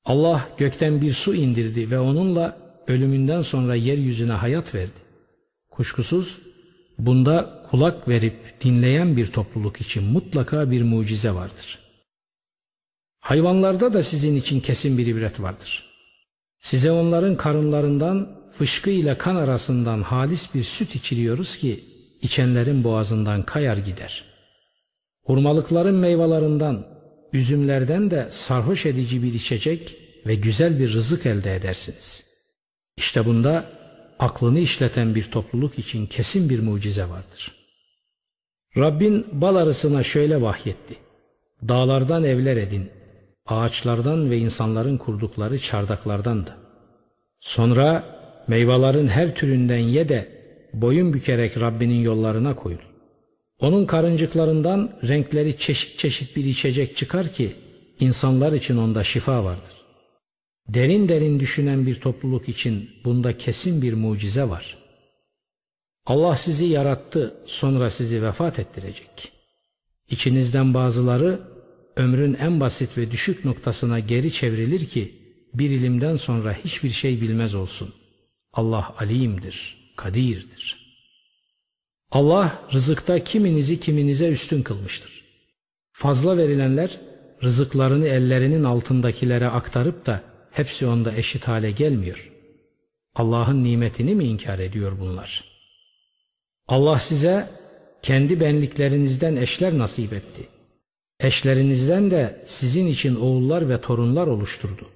Allah 0.04 0.48
gökten 0.58 1.02
bir 1.02 1.12
su 1.12 1.34
indirdi 1.34 1.90
ve 1.90 1.98
onunla 1.98 2.58
ölümünden 2.88 3.42
sonra 3.42 3.74
yeryüzüne 3.74 4.32
hayat 4.32 4.74
verdi. 4.74 5.06
Kuşkusuz 5.70 6.38
bunda 6.98 7.66
kulak 7.70 8.08
verip 8.08 8.60
dinleyen 8.60 9.16
bir 9.16 9.26
topluluk 9.26 9.80
için 9.80 10.04
mutlaka 10.04 10.70
bir 10.70 10.82
mucize 10.82 11.34
vardır. 11.34 11.78
Hayvanlarda 13.20 13.92
da 13.92 14.02
sizin 14.02 14.36
için 14.36 14.60
kesin 14.60 14.98
bir 14.98 15.06
ibret 15.06 15.40
vardır. 15.40 15.85
Size 16.60 16.92
onların 16.92 17.36
karınlarından 17.36 18.40
fışkı 18.58 18.90
ile 18.90 19.18
kan 19.18 19.36
arasından 19.36 20.02
halis 20.02 20.54
bir 20.54 20.62
süt 20.62 20.94
içiriyoruz 20.94 21.56
ki 21.56 21.84
içenlerin 22.22 22.84
boğazından 22.84 23.42
kayar 23.42 23.76
gider. 23.76 24.24
Hurmalıkların 25.24 25.94
meyvelerinden, 25.94 26.84
üzümlerden 27.32 28.10
de 28.10 28.28
sarhoş 28.30 28.86
edici 28.86 29.22
bir 29.22 29.34
içecek 29.34 29.98
ve 30.26 30.34
güzel 30.34 30.78
bir 30.78 30.92
rızık 30.92 31.26
elde 31.26 31.56
edersiniz. 31.56 32.24
İşte 32.96 33.26
bunda 33.26 33.64
aklını 34.18 34.58
işleten 34.58 35.14
bir 35.14 35.30
topluluk 35.30 35.78
için 35.78 36.06
kesin 36.06 36.48
bir 36.48 36.60
mucize 36.60 37.08
vardır. 37.08 37.52
Rabbin 38.76 39.26
bal 39.32 39.56
arısına 39.56 40.02
şöyle 40.02 40.42
vahyetti. 40.42 40.96
Dağlardan 41.68 42.24
evler 42.24 42.56
edin, 42.56 42.90
ağaçlardan 43.46 44.30
ve 44.30 44.38
insanların 44.38 44.96
kurdukları 44.96 45.58
çardaklardan 45.58 46.46
da. 46.46 46.56
Sonra 47.40 48.04
meyvelerin 48.48 49.08
her 49.08 49.34
türünden 49.34 49.78
ye 49.78 50.08
de 50.08 50.28
boyun 50.72 51.14
bükerek 51.14 51.60
Rabbinin 51.60 52.00
yollarına 52.00 52.56
koyul. 52.56 52.78
Onun 53.58 53.86
karıncıklarından 53.86 54.98
renkleri 55.08 55.58
çeşit 55.58 55.98
çeşit 55.98 56.36
bir 56.36 56.44
içecek 56.44 56.96
çıkar 56.96 57.32
ki 57.32 57.52
insanlar 58.00 58.52
için 58.52 58.76
onda 58.76 59.04
şifa 59.04 59.44
vardır. 59.44 59.76
Derin 60.68 61.08
derin 61.08 61.40
düşünen 61.40 61.86
bir 61.86 61.94
topluluk 61.94 62.48
için 62.48 62.90
bunda 63.04 63.38
kesin 63.38 63.82
bir 63.82 63.94
mucize 63.94 64.48
var. 64.48 64.78
Allah 66.06 66.36
sizi 66.36 66.64
yarattı, 66.64 67.34
sonra 67.46 67.90
sizi 67.90 68.22
vefat 68.22 68.58
ettirecek. 68.58 69.32
İçinizden 70.10 70.74
bazıları 70.74 71.55
ömrün 71.96 72.34
en 72.34 72.60
basit 72.60 72.98
ve 72.98 73.10
düşük 73.10 73.44
noktasına 73.44 73.98
geri 73.98 74.32
çevrilir 74.32 74.86
ki 74.86 75.14
bir 75.54 75.70
ilimden 75.70 76.16
sonra 76.16 76.52
hiçbir 76.52 76.90
şey 76.90 77.20
bilmez 77.20 77.54
olsun. 77.54 77.94
Allah 78.52 78.94
alimdir, 78.98 79.76
kadirdir. 79.96 80.86
Allah 82.10 82.62
rızıkta 82.72 83.24
kiminizi 83.24 83.80
kiminize 83.80 84.28
üstün 84.28 84.62
kılmıştır. 84.62 85.24
Fazla 85.92 86.38
verilenler 86.38 87.00
rızıklarını 87.42 88.06
ellerinin 88.06 88.64
altındakilere 88.64 89.46
aktarıp 89.46 90.06
da 90.06 90.22
hepsi 90.50 90.86
onda 90.86 91.12
eşit 91.12 91.48
hale 91.48 91.70
gelmiyor. 91.70 92.32
Allah'ın 93.14 93.64
nimetini 93.64 94.14
mi 94.14 94.24
inkar 94.24 94.58
ediyor 94.58 94.92
bunlar? 95.00 95.44
Allah 96.68 97.00
size 97.00 97.50
kendi 98.02 98.40
benliklerinizden 98.40 99.36
eşler 99.36 99.78
nasip 99.78 100.12
etti. 100.12 100.55
Eşlerinizden 101.20 102.10
de 102.10 102.42
sizin 102.44 102.86
için 102.86 103.16
oğullar 103.16 103.68
ve 103.68 103.80
torunlar 103.80 104.26
oluşturdu. 104.26 104.86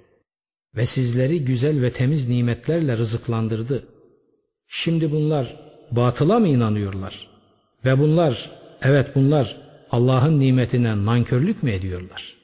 Ve 0.76 0.86
sizleri 0.86 1.44
güzel 1.44 1.82
ve 1.82 1.92
temiz 1.92 2.28
nimetlerle 2.28 2.96
rızıklandırdı. 2.96 3.84
Şimdi 4.66 5.12
bunlar 5.12 5.56
batıla 5.90 6.38
mı 6.38 6.48
inanıyorlar? 6.48 7.30
Ve 7.84 7.98
bunlar, 7.98 8.50
evet 8.82 9.14
bunlar 9.14 9.56
Allah'ın 9.90 10.40
nimetine 10.40 11.04
nankörlük 11.04 11.62
mü 11.62 11.70
ediyorlar?'' 11.70 12.40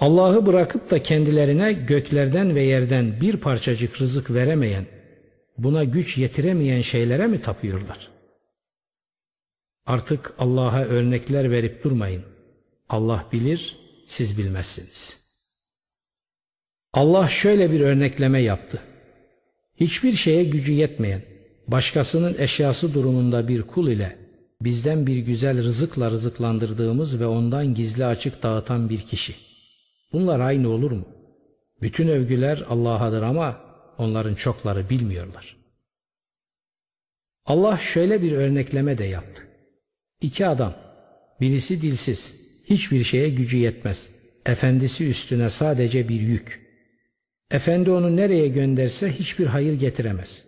Allah'ı 0.00 0.46
bırakıp 0.46 0.90
da 0.90 1.02
kendilerine 1.02 1.72
göklerden 1.72 2.54
ve 2.54 2.62
yerden 2.62 3.20
bir 3.20 3.36
parçacık 3.36 4.00
rızık 4.00 4.34
veremeyen, 4.34 4.86
buna 5.58 5.84
güç 5.84 6.18
yetiremeyen 6.18 6.80
şeylere 6.80 7.26
mi 7.26 7.40
tapıyorlar? 7.40 8.09
Artık 9.90 10.34
Allah'a 10.38 10.84
örnekler 10.84 11.50
verip 11.50 11.84
durmayın. 11.84 12.22
Allah 12.88 13.26
bilir, 13.32 13.76
siz 14.08 14.38
bilmezsiniz. 14.38 15.20
Allah 16.92 17.28
şöyle 17.28 17.72
bir 17.72 17.80
örnekleme 17.80 18.42
yaptı. 18.42 18.82
Hiçbir 19.76 20.12
şeye 20.12 20.44
gücü 20.44 20.72
yetmeyen, 20.72 21.22
başkasının 21.68 22.36
eşyası 22.38 22.94
durumunda 22.94 23.48
bir 23.48 23.62
kul 23.62 23.88
ile 23.88 24.16
bizden 24.62 25.06
bir 25.06 25.16
güzel 25.16 25.64
rızıkla 25.64 26.10
rızıklandırdığımız 26.10 27.20
ve 27.20 27.26
ondan 27.26 27.74
gizli 27.74 28.04
açık 28.04 28.42
dağıtan 28.42 28.88
bir 28.88 28.98
kişi. 28.98 29.34
Bunlar 30.12 30.40
aynı 30.40 30.68
olur 30.68 30.90
mu? 30.90 31.08
Bütün 31.82 32.08
övgüler 32.08 32.64
Allah'adır 32.68 33.22
ama 33.22 33.60
onların 33.98 34.34
çokları 34.34 34.90
bilmiyorlar. 34.90 35.56
Allah 37.46 37.78
şöyle 37.78 38.22
bir 38.22 38.32
örnekleme 38.32 38.98
de 38.98 39.04
yaptı. 39.04 39.49
İki 40.20 40.46
adam, 40.46 40.74
birisi 41.40 41.82
dilsiz, 41.82 42.50
hiçbir 42.64 43.04
şeye 43.04 43.28
gücü 43.28 43.56
yetmez. 43.56 44.10
Efendisi 44.46 45.08
üstüne 45.08 45.50
sadece 45.50 46.08
bir 46.08 46.20
yük. 46.20 46.70
Efendi 47.50 47.90
onu 47.90 48.16
nereye 48.16 48.48
gönderse 48.48 49.12
hiçbir 49.12 49.46
hayır 49.46 49.74
getiremez. 49.74 50.46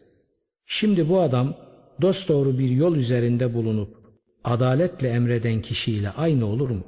Şimdi 0.66 1.08
bu 1.08 1.20
adam 1.20 1.56
dosdoğru 2.02 2.58
bir 2.58 2.68
yol 2.68 2.96
üzerinde 2.96 3.54
bulunup 3.54 3.96
adaletle 4.44 5.08
emreden 5.08 5.62
kişiyle 5.62 6.10
aynı 6.10 6.46
olur 6.46 6.70
mu? 6.70 6.84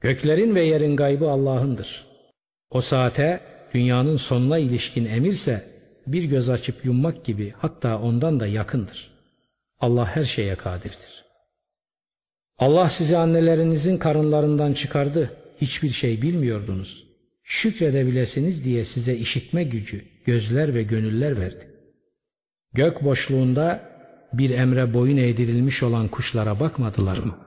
Göklerin 0.00 0.54
ve 0.54 0.64
yerin 0.64 0.96
gaybı 0.96 1.30
Allah'ındır. 1.30 2.06
O 2.70 2.80
saate 2.80 3.40
dünyanın 3.74 4.16
sonuna 4.16 4.58
ilişkin 4.58 5.04
emirse 5.04 5.64
bir 6.06 6.24
göz 6.24 6.48
açıp 6.48 6.84
yummak 6.84 7.24
gibi 7.24 7.54
hatta 7.58 8.00
ondan 8.00 8.40
da 8.40 8.46
yakındır. 8.46 9.13
Allah 9.84 10.16
her 10.16 10.24
şeye 10.24 10.54
kadirdir. 10.54 11.24
Allah 12.58 12.88
sizi 12.88 13.16
annelerinizin 13.16 13.98
karınlarından 13.98 14.72
çıkardı. 14.72 15.36
Hiçbir 15.60 15.90
şey 15.90 16.22
bilmiyordunuz. 16.22 17.04
Şükredebilesiniz 17.42 18.64
diye 18.64 18.84
size 18.84 19.14
işitme 19.16 19.64
gücü, 19.64 20.04
gözler 20.26 20.74
ve 20.74 20.82
gönüller 20.82 21.40
verdi. 21.40 21.68
Gök 22.72 23.04
boşluğunda 23.04 23.90
bir 24.32 24.50
emre 24.50 24.94
boyun 24.94 25.16
eğdirilmiş 25.16 25.82
olan 25.82 26.08
kuşlara 26.08 26.60
bakmadılar 26.60 27.18
mı? 27.18 27.38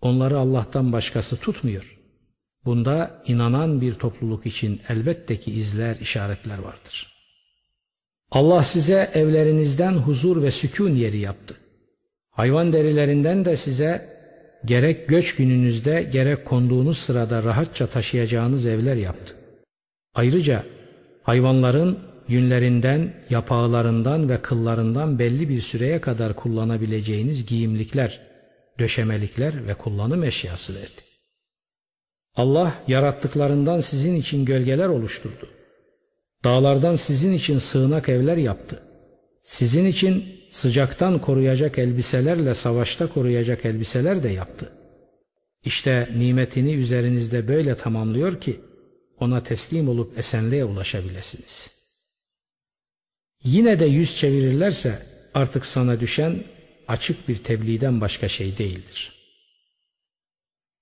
Onları 0.00 0.38
Allah'tan 0.38 0.92
başkası 0.92 1.36
tutmuyor. 1.36 1.98
Bunda 2.64 3.22
inanan 3.26 3.80
bir 3.80 3.94
topluluk 3.94 4.46
için 4.46 4.80
elbette 4.88 5.40
ki 5.40 5.52
izler, 5.52 5.96
işaretler 5.96 6.58
vardır. 6.58 7.18
Allah 8.30 8.64
size 8.64 9.10
evlerinizden 9.14 9.92
huzur 9.92 10.42
ve 10.42 10.50
sükun 10.50 10.90
yeri 10.90 11.18
yaptı. 11.18 11.56
Hayvan 12.38 12.72
derilerinden 12.72 13.44
de 13.44 13.56
size 13.56 14.08
gerek 14.64 15.08
göç 15.08 15.36
gününüzde 15.36 16.02
gerek 16.02 16.46
konduğunuz 16.46 16.98
sırada 16.98 17.42
rahatça 17.42 17.86
taşıyacağınız 17.86 18.66
evler 18.66 18.96
yaptı. 18.96 19.34
Ayrıca 20.14 20.64
hayvanların 21.22 21.98
yünlerinden, 22.28 23.14
yapağlarından 23.30 24.28
ve 24.28 24.42
kıllarından 24.42 25.18
belli 25.18 25.48
bir 25.48 25.60
süreye 25.60 26.00
kadar 26.00 26.36
kullanabileceğiniz 26.36 27.46
giyimlikler, 27.46 28.20
döşemelikler 28.78 29.66
ve 29.66 29.74
kullanım 29.74 30.24
eşyası 30.24 30.74
verdi. 30.74 31.02
Allah 32.36 32.74
yarattıklarından 32.88 33.80
sizin 33.80 34.14
için 34.14 34.44
gölgeler 34.44 34.88
oluşturdu. 34.88 35.48
Dağlardan 36.44 36.96
sizin 36.96 37.32
için 37.32 37.58
sığınak 37.58 38.08
evler 38.08 38.36
yaptı. 38.36 38.82
Sizin 39.44 39.86
için 39.86 40.37
sıcaktan 40.50 41.18
koruyacak 41.20 41.78
elbiselerle 41.78 42.54
savaşta 42.54 43.06
koruyacak 43.06 43.64
elbiseler 43.64 44.22
de 44.22 44.28
yaptı. 44.28 44.72
İşte 45.64 46.08
nimetini 46.16 46.72
üzerinizde 46.72 47.48
böyle 47.48 47.76
tamamlıyor 47.76 48.40
ki 48.40 48.60
ona 49.20 49.42
teslim 49.42 49.88
olup 49.88 50.18
esenliğe 50.18 50.64
ulaşabilesiniz.'' 50.64 51.78
Yine 53.44 53.80
de 53.80 53.86
yüz 53.86 54.16
çevirirlerse 54.16 55.02
artık 55.34 55.66
sana 55.66 56.00
düşen 56.00 56.44
açık 56.88 57.28
bir 57.28 57.36
tebliğden 57.36 58.00
başka 58.00 58.28
şey 58.28 58.58
değildir. 58.58 59.12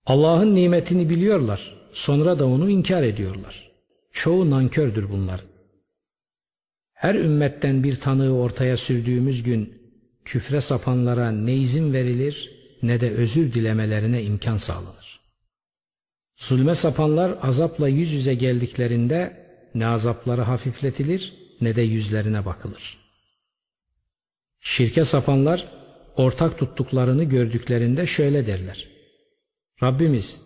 Allah'ın 0.06 0.54
nimetini 0.54 1.10
biliyorlar, 1.10 1.74
sonra 1.92 2.38
da 2.38 2.46
onu 2.46 2.70
inkar 2.70 3.02
ediyorlar. 3.02 3.70
Çoğu 4.12 4.50
nankördür 4.50 5.10
bunlar. 5.10 5.40
Her 6.96 7.14
ümmetten 7.14 7.84
bir 7.84 7.96
tanığı 7.96 8.38
ortaya 8.38 8.76
sürdüğümüz 8.76 9.42
gün 9.42 9.82
küfre 10.24 10.60
sapanlara 10.60 11.30
ne 11.30 11.56
izin 11.56 11.92
verilir 11.92 12.50
ne 12.82 13.00
de 13.00 13.10
özür 13.10 13.52
dilemelerine 13.52 14.22
imkan 14.22 14.56
sağlanır. 14.56 15.20
Zulme 16.36 16.74
sapanlar 16.74 17.38
azapla 17.42 17.88
yüz 17.88 18.12
yüze 18.12 18.34
geldiklerinde 18.34 19.46
ne 19.74 19.86
azapları 19.86 20.42
hafifletilir 20.42 21.34
ne 21.60 21.76
de 21.76 21.82
yüzlerine 21.82 22.44
bakılır. 22.44 22.98
Şirke 24.60 25.04
sapanlar 25.04 25.64
ortak 26.16 26.58
tuttuklarını 26.58 27.24
gördüklerinde 27.24 28.06
şöyle 28.06 28.46
derler. 28.46 28.88
Rabbimiz 29.82 30.36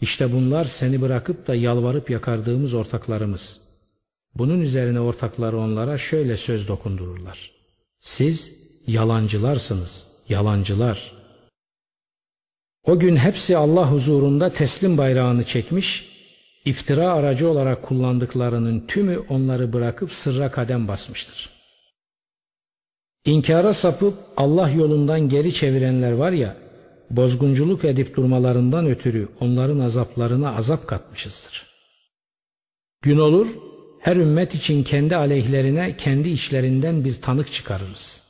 işte 0.00 0.32
bunlar 0.32 0.64
seni 0.64 1.00
bırakıp 1.00 1.46
da 1.46 1.54
yalvarıp 1.54 2.10
yakardığımız 2.10 2.74
ortaklarımız. 2.74 3.69
Bunun 4.34 4.60
üzerine 4.60 5.00
ortakları 5.00 5.58
onlara 5.58 5.98
şöyle 5.98 6.36
söz 6.36 6.68
dokundururlar. 6.68 7.50
Siz 8.00 8.60
yalancılarsınız, 8.86 10.06
yalancılar. 10.28 11.12
O 12.84 12.98
gün 12.98 13.16
hepsi 13.16 13.56
Allah 13.56 13.92
huzurunda 13.92 14.52
teslim 14.52 14.98
bayrağını 14.98 15.44
çekmiş 15.44 16.10
iftira 16.64 17.12
aracı 17.12 17.50
olarak 17.50 17.82
kullandıklarının 17.82 18.86
tümü 18.86 19.18
onları 19.18 19.72
bırakıp 19.72 20.12
sırra 20.12 20.50
kadem 20.50 20.88
basmıştır. 20.88 21.50
İnkara 23.24 23.74
sapıp 23.74 24.14
Allah 24.36 24.70
yolundan 24.70 25.28
geri 25.28 25.54
çevirenler 25.54 26.12
var 26.12 26.32
ya, 26.32 26.56
bozgunculuk 27.10 27.84
edip 27.84 28.16
durmalarından 28.16 28.86
ötürü 28.86 29.28
onların 29.40 29.78
azaplarına 29.78 30.56
azap 30.56 30.86
katmışızdır. 30.86 31.66
Gün 33.02 33.18
olur, 33.18 33.48
her 34.00 34.16
ümmet 34.16 34.54
için 34.54 34.84
kendi 34.84 35.16
aleyhlerine 35.16 35.96
kendi 35.96 36.28
içlerinden 36.28 37.04
bir 37.04 37.14
tanık 37.14 37.52
çıkarırız. 37.52 38.20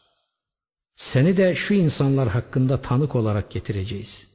Seni 0.96 1.36
de 1.36 1.54
şu 1.54 1.74
insanlar 1.74 2.28
hakkında 2.28 2.82
tanık 2.82 3.14
olarak 3.14 3.50
getireceğiz. 3.50 4.28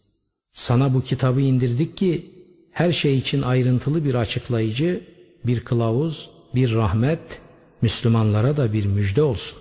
Sana 0.53 0.93
bu 0.93 1.03
kitabı 1.03 1.41
indirdik 1.41 1.97
ki 1.97 2.31
her 2.71 2.91
şey 2.91 3.17
için 3.17 3.41
ayrıntılı 3.41 4.05
bir 4.05 4.15
açıklayıcı, 4.15 5.03
bir 5.45 5.59
kılavuz, 5.59 6.29
bir 6.55 6.73
rahmet, 6.73 7.41
Müslümanlara 7.81 8.57
da 8.57 8.73
bir 8.73 8.85
müjde 8.85 9.21
olsun. 9.21 9.57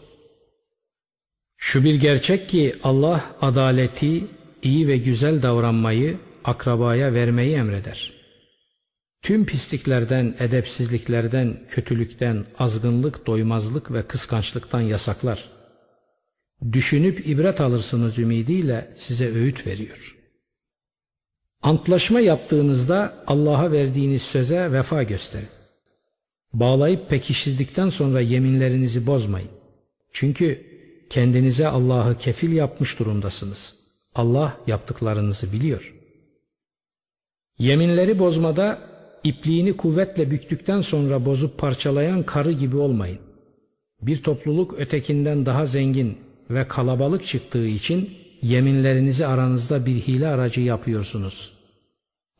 Şu 1.56 1.84
bir 1.84 1.94
gerçek 1.94 2.48
ki 2.48 2.74
Allah 2.82 3.24
adaleti, 3.40 4.24
iyi 4.62 4.88
ve 4.88 4.96
güzel 4.96 5.42
davranmayı, 5.42 6.18
akrabaya 6.44 7.14
vermeyi 7.14 7.54
emreder. 7.54 8.23
Tüm 9.24 9.46
pisliklerden, 9.46 10.34
edepsizliklerden, 10.38 11.56
kötülükten, 11.68 12.44
azgınlık, 12.58 13.26
doymazlık 13.26 13.92
ve 13.92 14.02
kıskançlıktan 14.02 14.80
yasaklar. 14.80 15.50
Düşünüp 16.72 17.26
ibret 17.26 17.60
alırsınız 17.60 18.18
ümidiyle 18.18 18.94
size 18.96 19.34
öğüt 19.34 19.66
veriyor. 19.66 20.16
Antlaşma 21.62 22.20
yaptığınızda 22.20 23.24
Allah'a 23.26 23.72
verdiğiniz 23.72 24.22
söze 24.22 24.72
vefa 24.72 25.02
gösterin. 25.02 25.48
Bağlayıp 26.52 27.10
pekiştirdikten 27.10 27.88
sonra 27.88 28.20
yeminlerinizi 28.20 29.06
bozmayın. 29.06 29.50
Çünkü 30.12 30.66
kendinize 31.10 31.68
Allah'ı 31.68 32.18
kefil 32.18 32.52
yapmış 32.52 32.98
durumdasınız. 32.98 33.76
Allah 34.14 34.56
yaptıklarınızı 34.66 35.52
biliyor. 35.52 35.94
Yeminleri 37.58 38.18
bozmada 38.18 38.93
ipliğini 39.24 39.76
kuvvetle 39.76 40.30
büktükten 40.30 40.80
sonra 40.80 41.24
bozup 41.24 41.58
parçalayan 41.58 42.22
karı 42.22 42.52
gibi 42.52 42.76
olmayın. 42.76 43.18
Bir 44.02 44.22
topluluk 44.22 44.74
ötekinden 44.78 45.46
daha 45.46 45.66
zengin 45.66 46.18
ve 46.50 46.68
kalabalık 46.68 47.26
çıktığı 47.26 47.66
için 47.66 48.10
yeminlerinizi 48.42 49.26
aranızda 49.26 49.86
bir 49.86 49.94
hile 49.94 50.28
aracı 50.28 50.60
yapıyorsunuz. 50.60 51.52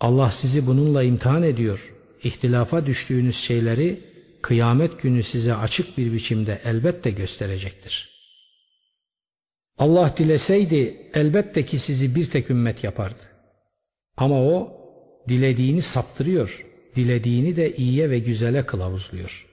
Allah 0.01 0.31
sizi 0.31 0.67
bununla 0.67 1.03
imtihan 1.03 1.43
ediyor. 1.43 1.95
İhtilafa 2.25 2.87
düştüğünüz 2.87 3.37
şeyleri 3.37 4.01
kıyamet 4.43 5.03
günü 5.03 5.23
size 5.23 5.55
açık 5.55 5.99
bir 5.99 6.13
biçimde 6.13 6.61
elbette 6.65 7.11
gösterecektir. 7.11 8.15
Allah 9.79 10.15
dileseydi 10.17 11.11
elbette 11.15 11.67
ki 11.67 11.79
sizi 11.79 12.15
bir 12.15 12.27
tek 12.27 12.51
ümmet 12.51 12.85
yapardı. 12.85 13.21
Ama 14.17 14.43
o 14.43 14.73
dilediğini 15.29 15.83
saptırıyor, 15.83 16.65
dilediğini 16.97 17.57
de 17.57 17.77
iyiye 17.77 18.11
ve 18.11 18.19
güzele 18.19 18.67
kılavuzluyor. 18.67 19.47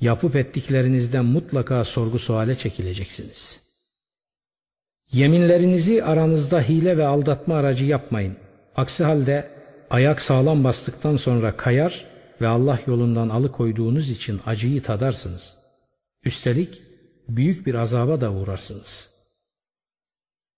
Yapıp 0.00 0.36
ettiklerinizden 0.36 1.24
mutlaka 1.24 1.84
sorgu 1.84 2.18
suale 2.18 2.54
çekileceksiniz. 2.54 3.72
Yeminlerinizi 5.12 6.04
aranızda 6.04 6.62
hile 6.62 6.96
ve 6.96 7.06
aldatma 7.06 7.54
aracı 7.54 7.84
yapmayın. 7.84 8.36
Aksi 8.76 9.04
halde 9.04 9.50
ayak 9.90 10.22
sağlam 10.22 10.64
bastıktan 10.64 11.16
sonra 11.16 11.56
kayar 11.56 12.04
ve 12.40 12.48
Allah 12.48 12.80
yolundan 12.86 13.28
alıkoyduğunuz 13.28 14.10
için 14.10 14.40
acıyı 14.46 14.82
tadarsınız. 14.82 15.58
Üstelik 16.24 16.82
büyük 17.28 17.66
bir 17.66 17.74
azaba 17.74 18.20
da 18.20 18.32
uğrarsınız. 18.32 19.12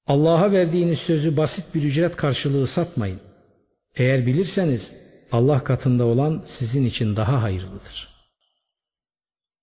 Allah'a 0.06 0.52
verdiğiniz 0.52 0.98
sözü 0.98 1.36
basit 1.36 1.74
bir 1.74 1.82
ücret 1.82 2.16
karşılığı 2.16 2.66
satmayın. 2.66 3.20
Eğer 3.96 4.26
bilirseniz 4.26 5.03
Allah 5.34 5.64
katında 5.64 6.04
olan 6.04 6.42
sizin 6.44 6.86
için 6.86 7.16
daha 7.16 7.42
hayırlıdır. 7.42 8.08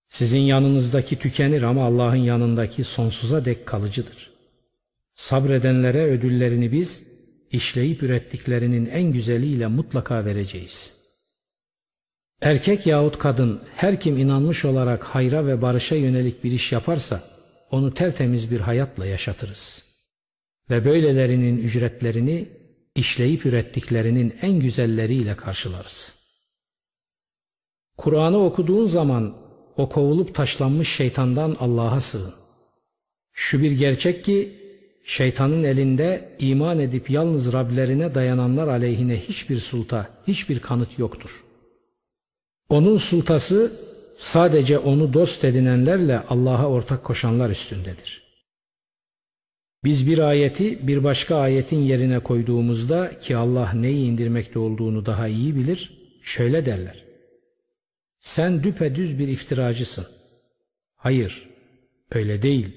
Sizin 0.09 0.39
yanınızdaki 0.39 1.19
tükenir 1.19 1.63
ama 1.63 1.85
Allah'ın 1.85 2.15
yanındaki 2.15 2.83
sonsuza 2.83 3.45
dek 3.45 3.65
kalıcıdır. 3.65 4.31
Sabredenlere 5.13 6.03
ödüllerini 6.03 6.71
biz 6.71 7.03
işleyip 7.51 8.03
ürettiklerinin 8.03 8.85
en 8.85 9.11
güzeliyle 9.11 9.67
mutlaka 9.67 10.25
vereceğiz. 10.25 10.93
Erkek 12.41 12.87
yahut 12.87 13.19
kadın 13.19 13.61
her 13.75 13.99
kim 13.99 14.17
inanmış 14.17 14.65
olarak 14.65 15.03
hayra 15.03 15.47
ve 15.47 15.61
barışa 15.61 15.95
yönelik 15.95 16.43
bir 16.43 16.51
iş 16.51 16.71
yaparsa 16.71 17.23
onu 17.71 17.93
tertemiz 17.93 18.51
bir 18.51 18.59
hayatla 18.59 19.05
yaşatırız. 19.05 19.83
Ve 20.69 20.85
böylelerinin 20.85 21.57
ücretlerini 21.57 22.60
işleyip 22.95 23.45
ürettiklerinin 23.45 24.35
en 24.41 24.59
güzelleriyle 24.59 25.35
karşılarız. 25.35 26.15
Kur'an'ı 27.97 28.43
okuduğun 28.43 28.87
zaman 28.87 29.37
o 29.77 29.89
kovulup 29.89 30.35
taşlanmış 30.35 30.89
şeytandan 30.95 31.55
Allah'a 31.59 32.01
sığın. 32.01 32.33
Şu 33.33 33.61
bir 33.61 33.71
gerçek 33.71 34.25
ki 34.25 34.61
şeytanın 35.05 35.63
elinde 35.63 36.35
iman 36.39 36.79
edip 36.79 37.09
yalnız 37.09 37.53
Rablerine 37.53 38.15
dayananlar 38.15 38.67
aleyhine 38.67 39.19
hiçbir 39.19 39.57
sulta, 39.57 40.09
hiçbir 40.27 40.59
kanıt 40.59 40.99
yoktur. 40.99 41.43
Onun 42.69 42.97
sultası 42.97 43.79
sadece 44.17 44.79
onu 44.79 45.13
dost 45.13 45.43
edinenlerle 45.43 46.19
Allah'a 46.29 46.69
ortak 46.69 47.03
koşanlar 47.03 47.49
üstündedir. 47.49 48.30
Biz 49.83 50.07
bir 50.07 50.17
ayeti 50.17 50.87
bir 50.87 51.03
başka 51.03 51.35
ayetin 51.35 51.79
yerine 51.79 52.19
koyduğumuzda 52.19 53.19
ki 53.19 53.37
Allah 53.37 53.73
neyi 53.73 54.05
indirmekte 54.05 54.59
olduğunu 54.59 55.05
daha 55.05 55.27
iyi 55.27 55.55
bilir, 55.55 56.01
şöyle 56.21 56.65
derler. 56.65 57.05
Sen 58.19 58.63
düpedüz 58.63 59.19
bir 59.19 59.27
iftiracısın. 59.27 60.05
Hayır, 60.95 61.49
öyle 62.11 62.41
değil. 62.41 62.67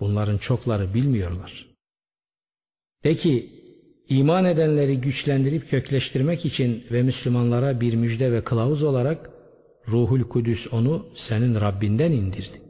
Bunların 0.00 0.38
çokları 0.38 0.94
bilmiyorlar. 0.94 1.66
De 3.04 3.14
ki, 3.14 3.50
iman 4.08 4.44
edenleri 4.44 5.00
güçlendirip 5.00 5.70
kökleştirmek 5.70 6.46
için 6.46 6.84
ve 6.90 7.02
Müslümanlara 7.02 7.80
bir 7.80 7.94
müjde 7.94 8.32
ve 8.32 8.44
kılavuz 8.44 8.82
olarak 8.82 9.30
Ruhul 9.88 10.22
Kudüs 10.22 10.72
onu 10.72 11.06
senin 11.14 11.60
Rabbinden 11.60 12.12
indirdi. 12.12 12.62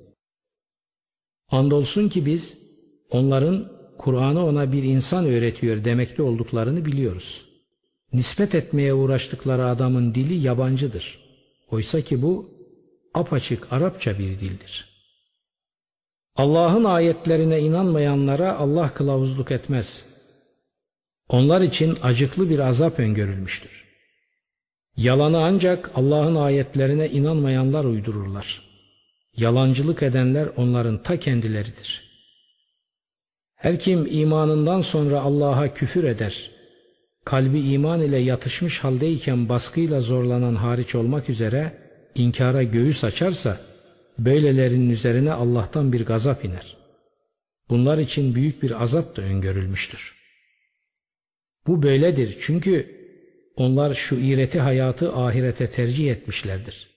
Andolsun 1.49 2.09
ki 2.09 2.27
biz 2.27 2.70
onların 3.11 3.73
Kur'an'ı 3.99 4.47
ona 4.47 4.73
bir 4.73 4.83
insan 4.83 5.25
öğretiyor 5.25 5.85
demekte 5.85 6.23
olduklarını 6.23 6.85
biliyoruz. 6.85 7.45
Nispet 8.13 8.55
etmeye 8.55 8.95
uğraştıkları 8.95 9.67
adamın 9.67 10.15
dili 10.15 10.35
yabancıdır. 10.35 11.19
Oysa 11.71 12.01
ki 12.01 12.23
bu 12.23 12.51
apaçık 13.15 13.73
Arapça 13.73 14.19
bir 14.19 14.41
dildir. 14.41 14.89
Allah'ın 16.37 16.85
ayetlerine 16.85 17.61
inanmayanlara 17.61 18.57
Allah 18.57 18.95
kılavuzluk 18.95 19.51
etmez. 19.51 20.07
Onlar 21.29 21.61
için 21.61 21.97
acıklı 22.03 22.51
bir 22.51 22.59
azap 22.59 23.01
öngörülmüştür. 23.01 23.85
Yalanı 24.97 25.39
ancak 25.45 25.91
Allah'ın 25.95 26.35
ayetlerine 26.35 27.11
inanmayanlar 27.11 27.85
uydururlar. 27.85 28.63
Yalancılık 29.37 30.03
edenler 30.03 30.49
onların 30.57 31.03
ta 31.03 31.17
kendileridir. 31.17 32.10
Her 33.61 33.79
kim 33.79 34.07
imanından 34.11 34.81
sonra 34.81 35.21
Allah'a 35.21 35.75
küfür 35.75 36.05
eder, 36.05 36.51
kalbi 37.25 37.61
iman 37.61 38.01
ile 38.01 38.19
yatışmış 38.19 38.79
haldeyken 38.79 39.49
baskıyla 39.49 40.01
zorlanan 40.01 40.55
hariç 40.55 40.95
olmak 40.95 41.31
üzere 41.31 41.73
inkara 42.15 42.63
göğüs 42.63 43.05
açarsa, 43.05 43.61
böylelerinin 44.19 44.91
üzerine 44.91 45.33
Allah'tan 45.33 45.93
bir 45.93 46.07
gazap 46.07 46.45
iner. 46.45 46.77
Bunlar 47.71 47.99
için 47.99 48.35
büyük 48.35 48.63
bir 48.63 48.83
azap 48.83 49.17
da 49.17 49.23
öngörülmüştür. 49.23 50.15
Bu 51.67 51.83
böyledir 51.83 52.37
çünkü 52.41 53.01
onlar 53.57 53.95
şu 53.95 54.17
iğreti 54.17 54.61
hayatı 54.61 55.13
ahirete 55.13 55.71
tercih 55.71 56.11
etmişlerdir. 56.11 56.91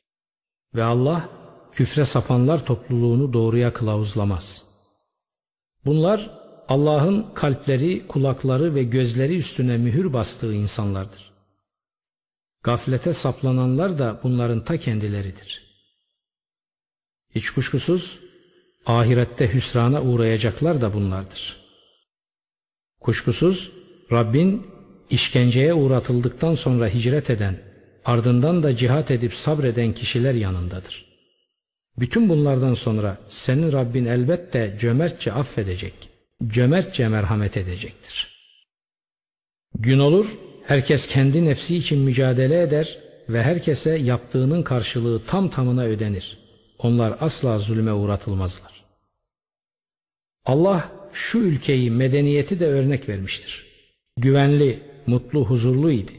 Ve 0.76 0.84
Allah 0.84 1.30
küfre 1.71 2.06
sapanlar 2.06 2.65
topluluğunu 2.65 3.34
doğruya 3.34 3.73
kılavuzlamaz. 3.73 4.63
Bunlar 5.86 6.42
Allah'ın 6.69 7.26
kalpleri, 7.34 8.08
kulakları 8.08 8.76
ve 8.76 8.84
gözleri 8.84 9.38
üstüne 9.38 9.78
mühür 9.78 10.13
bastığı 10.13 10.54
insanlardır. 10.54 11.32
Gaflete 12.63 13.13
saplananlar 13.13 13.99
da 13.99 14.19
bunların 14.23 14.65
ta 14.65 14.78
kendileridir. 14.78 15.63
Hiç 17.36 17.49
kuşkusuz 17.49 18.19
ahirette 18.86 19.54
hüsrana 19.54 20.02
uğrayacaklar 20.02 20.82
da 20.82 20.93
bunlardır. 20.93 21.58
Kuşkusuz 22.99 23.71
Rabbin 24.12 24.67
işkenceye 25.10 25.73
uğratıldıktan 25.73 26.56
sonra 26.56 26.88
hicret 26.88 27.30
eden, 27.30 27.58
ardından 28.06 28.63
da 28.63 28.78
cihat 28.78 29.12
edip 29.12 29.34
sabreden 29.34 29.93
kişiler 29.93 30.34
yanındadır. 30.34 31.06
Bütün 31.99 32.30
bunlardan 32.30 32.73
sonra 32.73 33.17
senin 33.30 33.71
Rabbin 33.71 34.06
elbette 34.06 34.78
cömertçe 34.80 35.34
affedecek, 35.34 36.10
cömertçe 36.47 37.08
merhamet 37.08 37.58
edecektir. 37.58 38.34
Gün 39.79 39.99
olur, 39.99 40.38
herkes 40.65 41.08
kendi 41.08 41.45
nefsi 41.45 41.75
için 41.75 41.99
mücadele 41.99 42.62
eder 42.62 42.97
ve 43.29 43.43
herkese 43.43 43.97
yaptığının 43.97 44.63
karşılığı 44.63 45.25
tam 45.25 45.49
tamına 45.49 45.84
ödenir. 45.84 46.38
Onlar 46.79 47.17
asla 47.19 47.60
zulme 47.60 47.93
uğratılmazlar. 47.93 48.84
Allah 50.45 50.91
şu 51.13 51.38
ülkeyi, 51.38 51.91
medeniyeti 51.91 52.60
de 52.60 52.67
örnek 52.67 53.10
vermiştir. 53.10 53.65
Güvenli, 54.17 54.79
mutlu, 55.08 55.45
huzurlu 55.45 55.91
idi. 55.91 56.12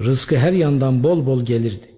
Rızkı 0.00 0.36
her 0.36 0.52
yandan 0.52 1.04
bol 1.04 1.26
bol 1.26 1.44
gelirdi. 1.44 1.90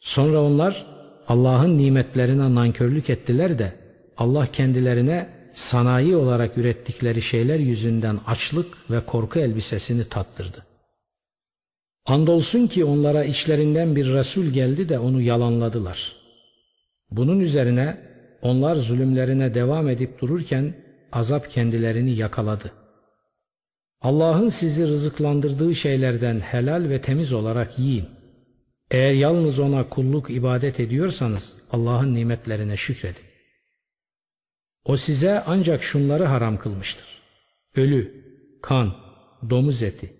Sonra 0.00 0.40
onlar 0.42 0.86
Allah'ın 1.28 1.78
nimetlerine 1.78 2.54
nankörlük 2.54 3.10
ettiler 3.10 3.58
de 3.58 3.72
Allah 4.16 4.46
kendilerine 4.52 5.39
sanayi 5.54 6.16
olarak 6.16 6.58
ürettikleri 6.58 7.22
şeyler 7.22 7.58
yüzünden 7.58 8.18
açlık 8.26 8.90
ve 8.90 9.00
korku 9.06 9.38
elbisesini 9.38 10.08
tattırdı. 10.08 10.66
Andolsun 12.06 12.66
ki 12.66 12.84
onlara 12.84 13.24
içlerinden 13.24 13.96
bir 13.96 14.12
Resul 14.12 14.44
geldi 14.44 14.88
de 14.88 14.98
onu 14.98 15.20
yalanladılar. 15.20 16.12
Bunun 17.10 17.40
üzerine 17.40 18.00
onlar 18.42 18.74
zulümlerine 18.74 19.54
devam 19.54 19.88
edip 19.88 20.20
dururken 20.20 20.74
azap 21.12 21.50
kendilerini 21.50 22.14
yakaladı. 22.14 22.72
Allah'ın 24.02 24.48
sizi 24.48 24.86
rızıklandırdığı 24.86 25.74
şeylerden 25.74 26.40
helal 26.40 26.88
ve 26.88 27.00
temiz 27.00 27.32
olarak 27.32 27.78
yiyin. 27.78 28.08
Eğer 28.90 29.12
yalnız 29.12 29.58
ona 29.58 29.88
kulluk 29.88 30.30
ibadet 30.30 30.80
ediyorsanız 30.80 31.52
Allah'ın 31.72 32.14
nimetlerine 32.14 32.76
şükredin. 32.76 33.29
O 34.84 34.96
size 34.96 35.42
ancak 35.46 35.82
şunları 35.82 36.24
haram 36.24 36.58
kılmıştır. 36.58 37.06
Ölü, 37.76 38.24
kan, 38.62 38.94
domuz 39.50 39.82
eti, 39.82 40.14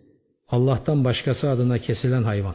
Allah'tan 0.49 1.05
başkası 1.05 1.51
adına 1.51 1.79
kesilen 1.79 2.23
hayvan. 2.23 2.55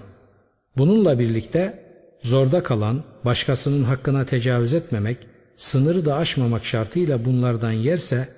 Bununla 0.77 1.19
birlikte 1.19 1.85
zorda 2.23 2.63
kalan, 2.63 3.03
başkasının 3.25 3.83
hakkına 3.83 4.25
tecavüz 4.25 4.73
etmemek, 4.73 5.17
sınırı 5.57 6.05
da 6.05 6.15
aşmamak 6.15 6.65
şartıyla 6.65 7.25
bunlardan 7.25 7.71
yerse 7.71 8.29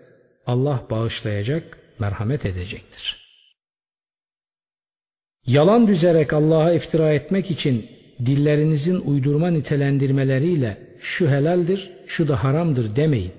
Allah 0.48 0.84
bağışlayacak 0.90 1.78
merhamet 2.00 2.46
edecektir. 2.46 3.28
Yalan 5.46 5.88
düzerek 5.88 6.34
Allah'a 6.34 6.74
iftira 6.74 7.14
etmek 7.14 7.52
için 7.52 7.86
dillerinizin 8.26 9.02
uydurma 9.02 9.48
nitelendirmeleriyle 9.48 10.78
şu 11.00 11.30
helaldir, 11.30 11.92
şu 12.08 12.28
da 12.28 12.44
haramdır 12.44 12.96
demeyin. 12.96 13.34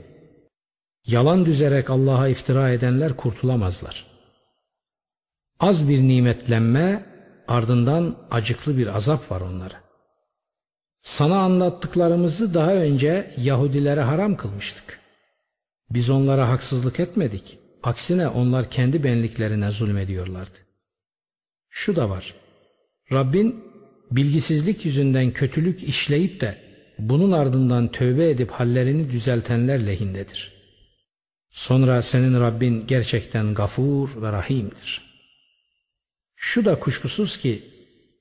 Yalan 1.09 1.47
düzerek 1.47 1.91
Allah'a 1.91 2.29
iftira 2.29 2.71
edenler 2.71 3.17
kurtulamazlar. 3.17 4.07
Az 5.61 5.89
bir 5.89 6.03
nimetlenme 6.03 7.07
ardından 7.49 8.17
acıklı 8.31 8.79
bir 8.79 8.97
azap 8.97 9.31
var 9.31 9.41
onlara. 9.41 9.83
Sana 11.03 11.41
anlattıklarımızı 11.41 12.55
daha 12.55 12.75
önce 12.75 13.35
Yahudilere 13.37 14.01
haram 14.01 14.37
kılmıştık. 14.37 15.01
Biz 15.91 16.11
onlara 16.11 16.49
haksızlık 16.49 17.01
etmedik. 17.01 17.59
Aksine 17.83 18.29
onlar 18.29 18.71
kendi 18.71 19.05
benliklerine 19.05 19.71
zulmediyorlardı. 19.71 20.59
Şu 21.69 21.97
da 21.97 22.11
var. 22.11 22.35
Rabbin 23.13 23.65
bilgisizlik 24.11 24.85
yüzünden 24.85 25.31
kötülük 25.31 25.83
işleyip 25.83 26.41
de 26.41 26.59
bunun 26.99 27.33
ardından 27.33 27.93
tövbe 27.93 28.31
edip 28.31 28.51
hallerini 28.51 29.11
düzeltenler 29.11 29.87
lehindedir. 29.87 30.58
Sonra 31.51 32.03
senin 32.03 32.41
Rabbin 32.41 32.87
gerçekten 32.87 33.55
gafur 33.55 34.23
ve 34.23 34.33
rahimdir. 34.33 35.09
Şu 36.37 36.65
da 36.65 36.79
kuşkusuz 36.79 37.37
ki 37.37 37.63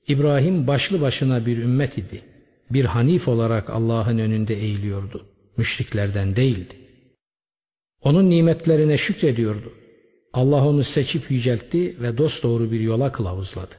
İbrahim 0.08 0.66
başlı 0.66 1.00
başına 1.00 1.46
bir 1.46 1.58
ümmet 1.58 1.98
idi. 1.98 2.24
Bir 2.70 2.84
hanif 2.84 3.28
olarak 3.28 3.70
Allah'ın 3.70 4.18
önünde 4.18 4.54
eğiliyordu. 4.54 5.26
Müşriklerden 5.56 6.36
değildi. 6.36 6.74
Onun 8.02 8.30
nimetlerine 8.30 8.98
şükrediyordu. 8.98 9.72
Allah 10.32 10.68
onu 10.68 10.84
seçip 10.84 11.30
yüceltti 11.30 12.02
ve 12.02 12.18
dosdoğru 12.18 12.72
bir 12.72 12.80
yola 12.80 13.12
kılavuzladı. 13.12 13.74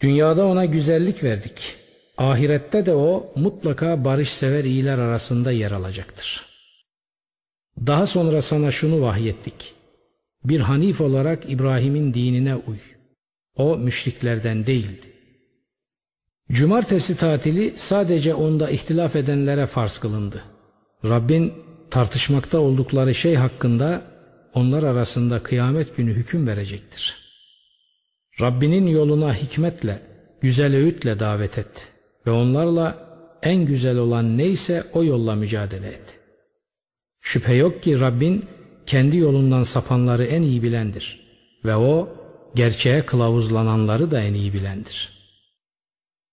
Dünyada 0.00 0.46
ona 0.46 0.64
güzellik 0.64 1.24
verdik. 1.24 1.76
Ahirette 2.18 2.86
de 2.86 2.94
o 2.94 3.32
mutlaka 3.36 4.04
barışsever 4.04 4.64
iyiler 4.64 4.98
arasında 4.98 5.52
yer 5.52 5.70
alacaktır. 5.70 6.53
Daha 7.86 8.06
sonra 8.06 8.42
sana 8.42 8.70
şunu 8.70 9.00
vahyettik. 9.02 9.74
Bir 10.44 10.60
hanif 10.60 11.00
olarak 11.00 11.50
İbrahim'in 11.50 12.14
dinine 12.14 12.54
uy. 12.54 12.78
O 13.56 13.78
müşriklerden 13.78 14.66
değildi. 14.66 15.12
Cumartesi 16.52 17.16
tatili 17.16 17.74
sadece 17.76 18.34
onda 18.34 18.70
ihtilaf 18.70 19.16
edenlere 19.16 19.66
farz 19.66 19.98
kılındı. 19.98 20.42
Rabbin 21.04 21.52
tartışmakta 21.90 22.58
oldukları 22.58 23.14
şey 23.14 23.34
hakkında 23.34 24.02
onlar 24.54 24.82
arasında 24.82 25.42
kıyamet 25.42 25.96
günü 25.96 26.12
hüküm 26.14 26.46
verecektir. 26.46 27.16
Rabbinin 28.40 28.86
yoluna 28.86 29.34
hikmetle, 29.34 30.02
güzel 30.40 30.76
öğütle 30.76 31.20
davet 31.20 31.58
et 31.58 31.92
ve 32.26 32.30
onlarla 32.30 33.08
en 33.42 33.64
güzel 33.66 33.98
olan 33.98 34.38
neyse 34.38 34.84
o 34.92 35.04
yolla 35.04 35.34
mücadele 35.34 35.88
et. 35.88 36.23
Şüphe 37.24 37.54
yok 37.54 37.82
ki 37.82 38.00
Rabbin 38.00 38.46
kendi 38.86 39.16
yolundan 39.16 39.62
sapanları 39.62 40.24
en 40.24 40.42
iyi 40.42 40.62
bilendir 40.62 41.20
ve 41.64 41.76
o 41.76 42.08
gerçeğe 42.54 43.06
kılavuzlananları 43.06 44.10
da 44.10 44.20
en 44.20 44.34
iyi 44.34 44.52
bilendir. 44.52 45.12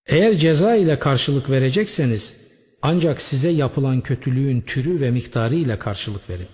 Eğer 0.06 0.38
ceza 0.38 0.76
ile 0.76 1.00
karşılık 1.00 1.50
verecekseniz 1.50 2.38
ancak 2.82 3.22
size 3.22 3.50
yapılan 3.50 4.02
kötülüğün 4.02 4.62
türü 4.62 5.02
ve 5.02 5.12
miktarı 5.12 5.56
ile 5.56 5.80
karşılık 5.80 6.30
verin. 6.30 6.48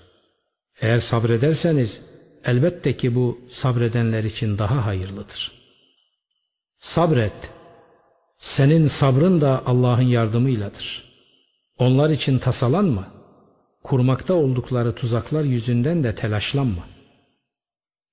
Eğer 0.82 1.00
sabrederseniz 1.00 2.06
elbette 2.46 2.98
ki 2.98 3.16
bu 3.16 3.40
sabredenler 3.50 4.24
için 4.24 4.58
daha 4.58 4.86
hayırlıdır. 4.86 5.52
Sabret. 6.80 7.34
Senin 8.38 8.88
sabrın 8.88 9.42
da 9.42 9.64
Allah'ın 9.66 10.02
yardımıyladır. 10.02 11.14
Onlar 11.78 12.10
için 12.10 12.40
tasalanma. 12.40 13.17
Kurmakta 13.88 14.34
oldukları 14.34 14.96
tuzaklar 14.96 15.44
yüzünden 15.44 16.04
de 16.04 16.16
telaşlanma. 16.16 16.88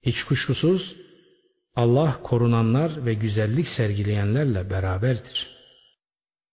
Hiç 0.02 0.24
kuşkusuz 0.24 0.96
Allah 1.76 2.16
korunanlar 2.22 3.06
ve 3.06 3.14
güzellik 3.14 3.68
sergileyenlerle 3.68 4.70
beraberdir. 4.70 5.53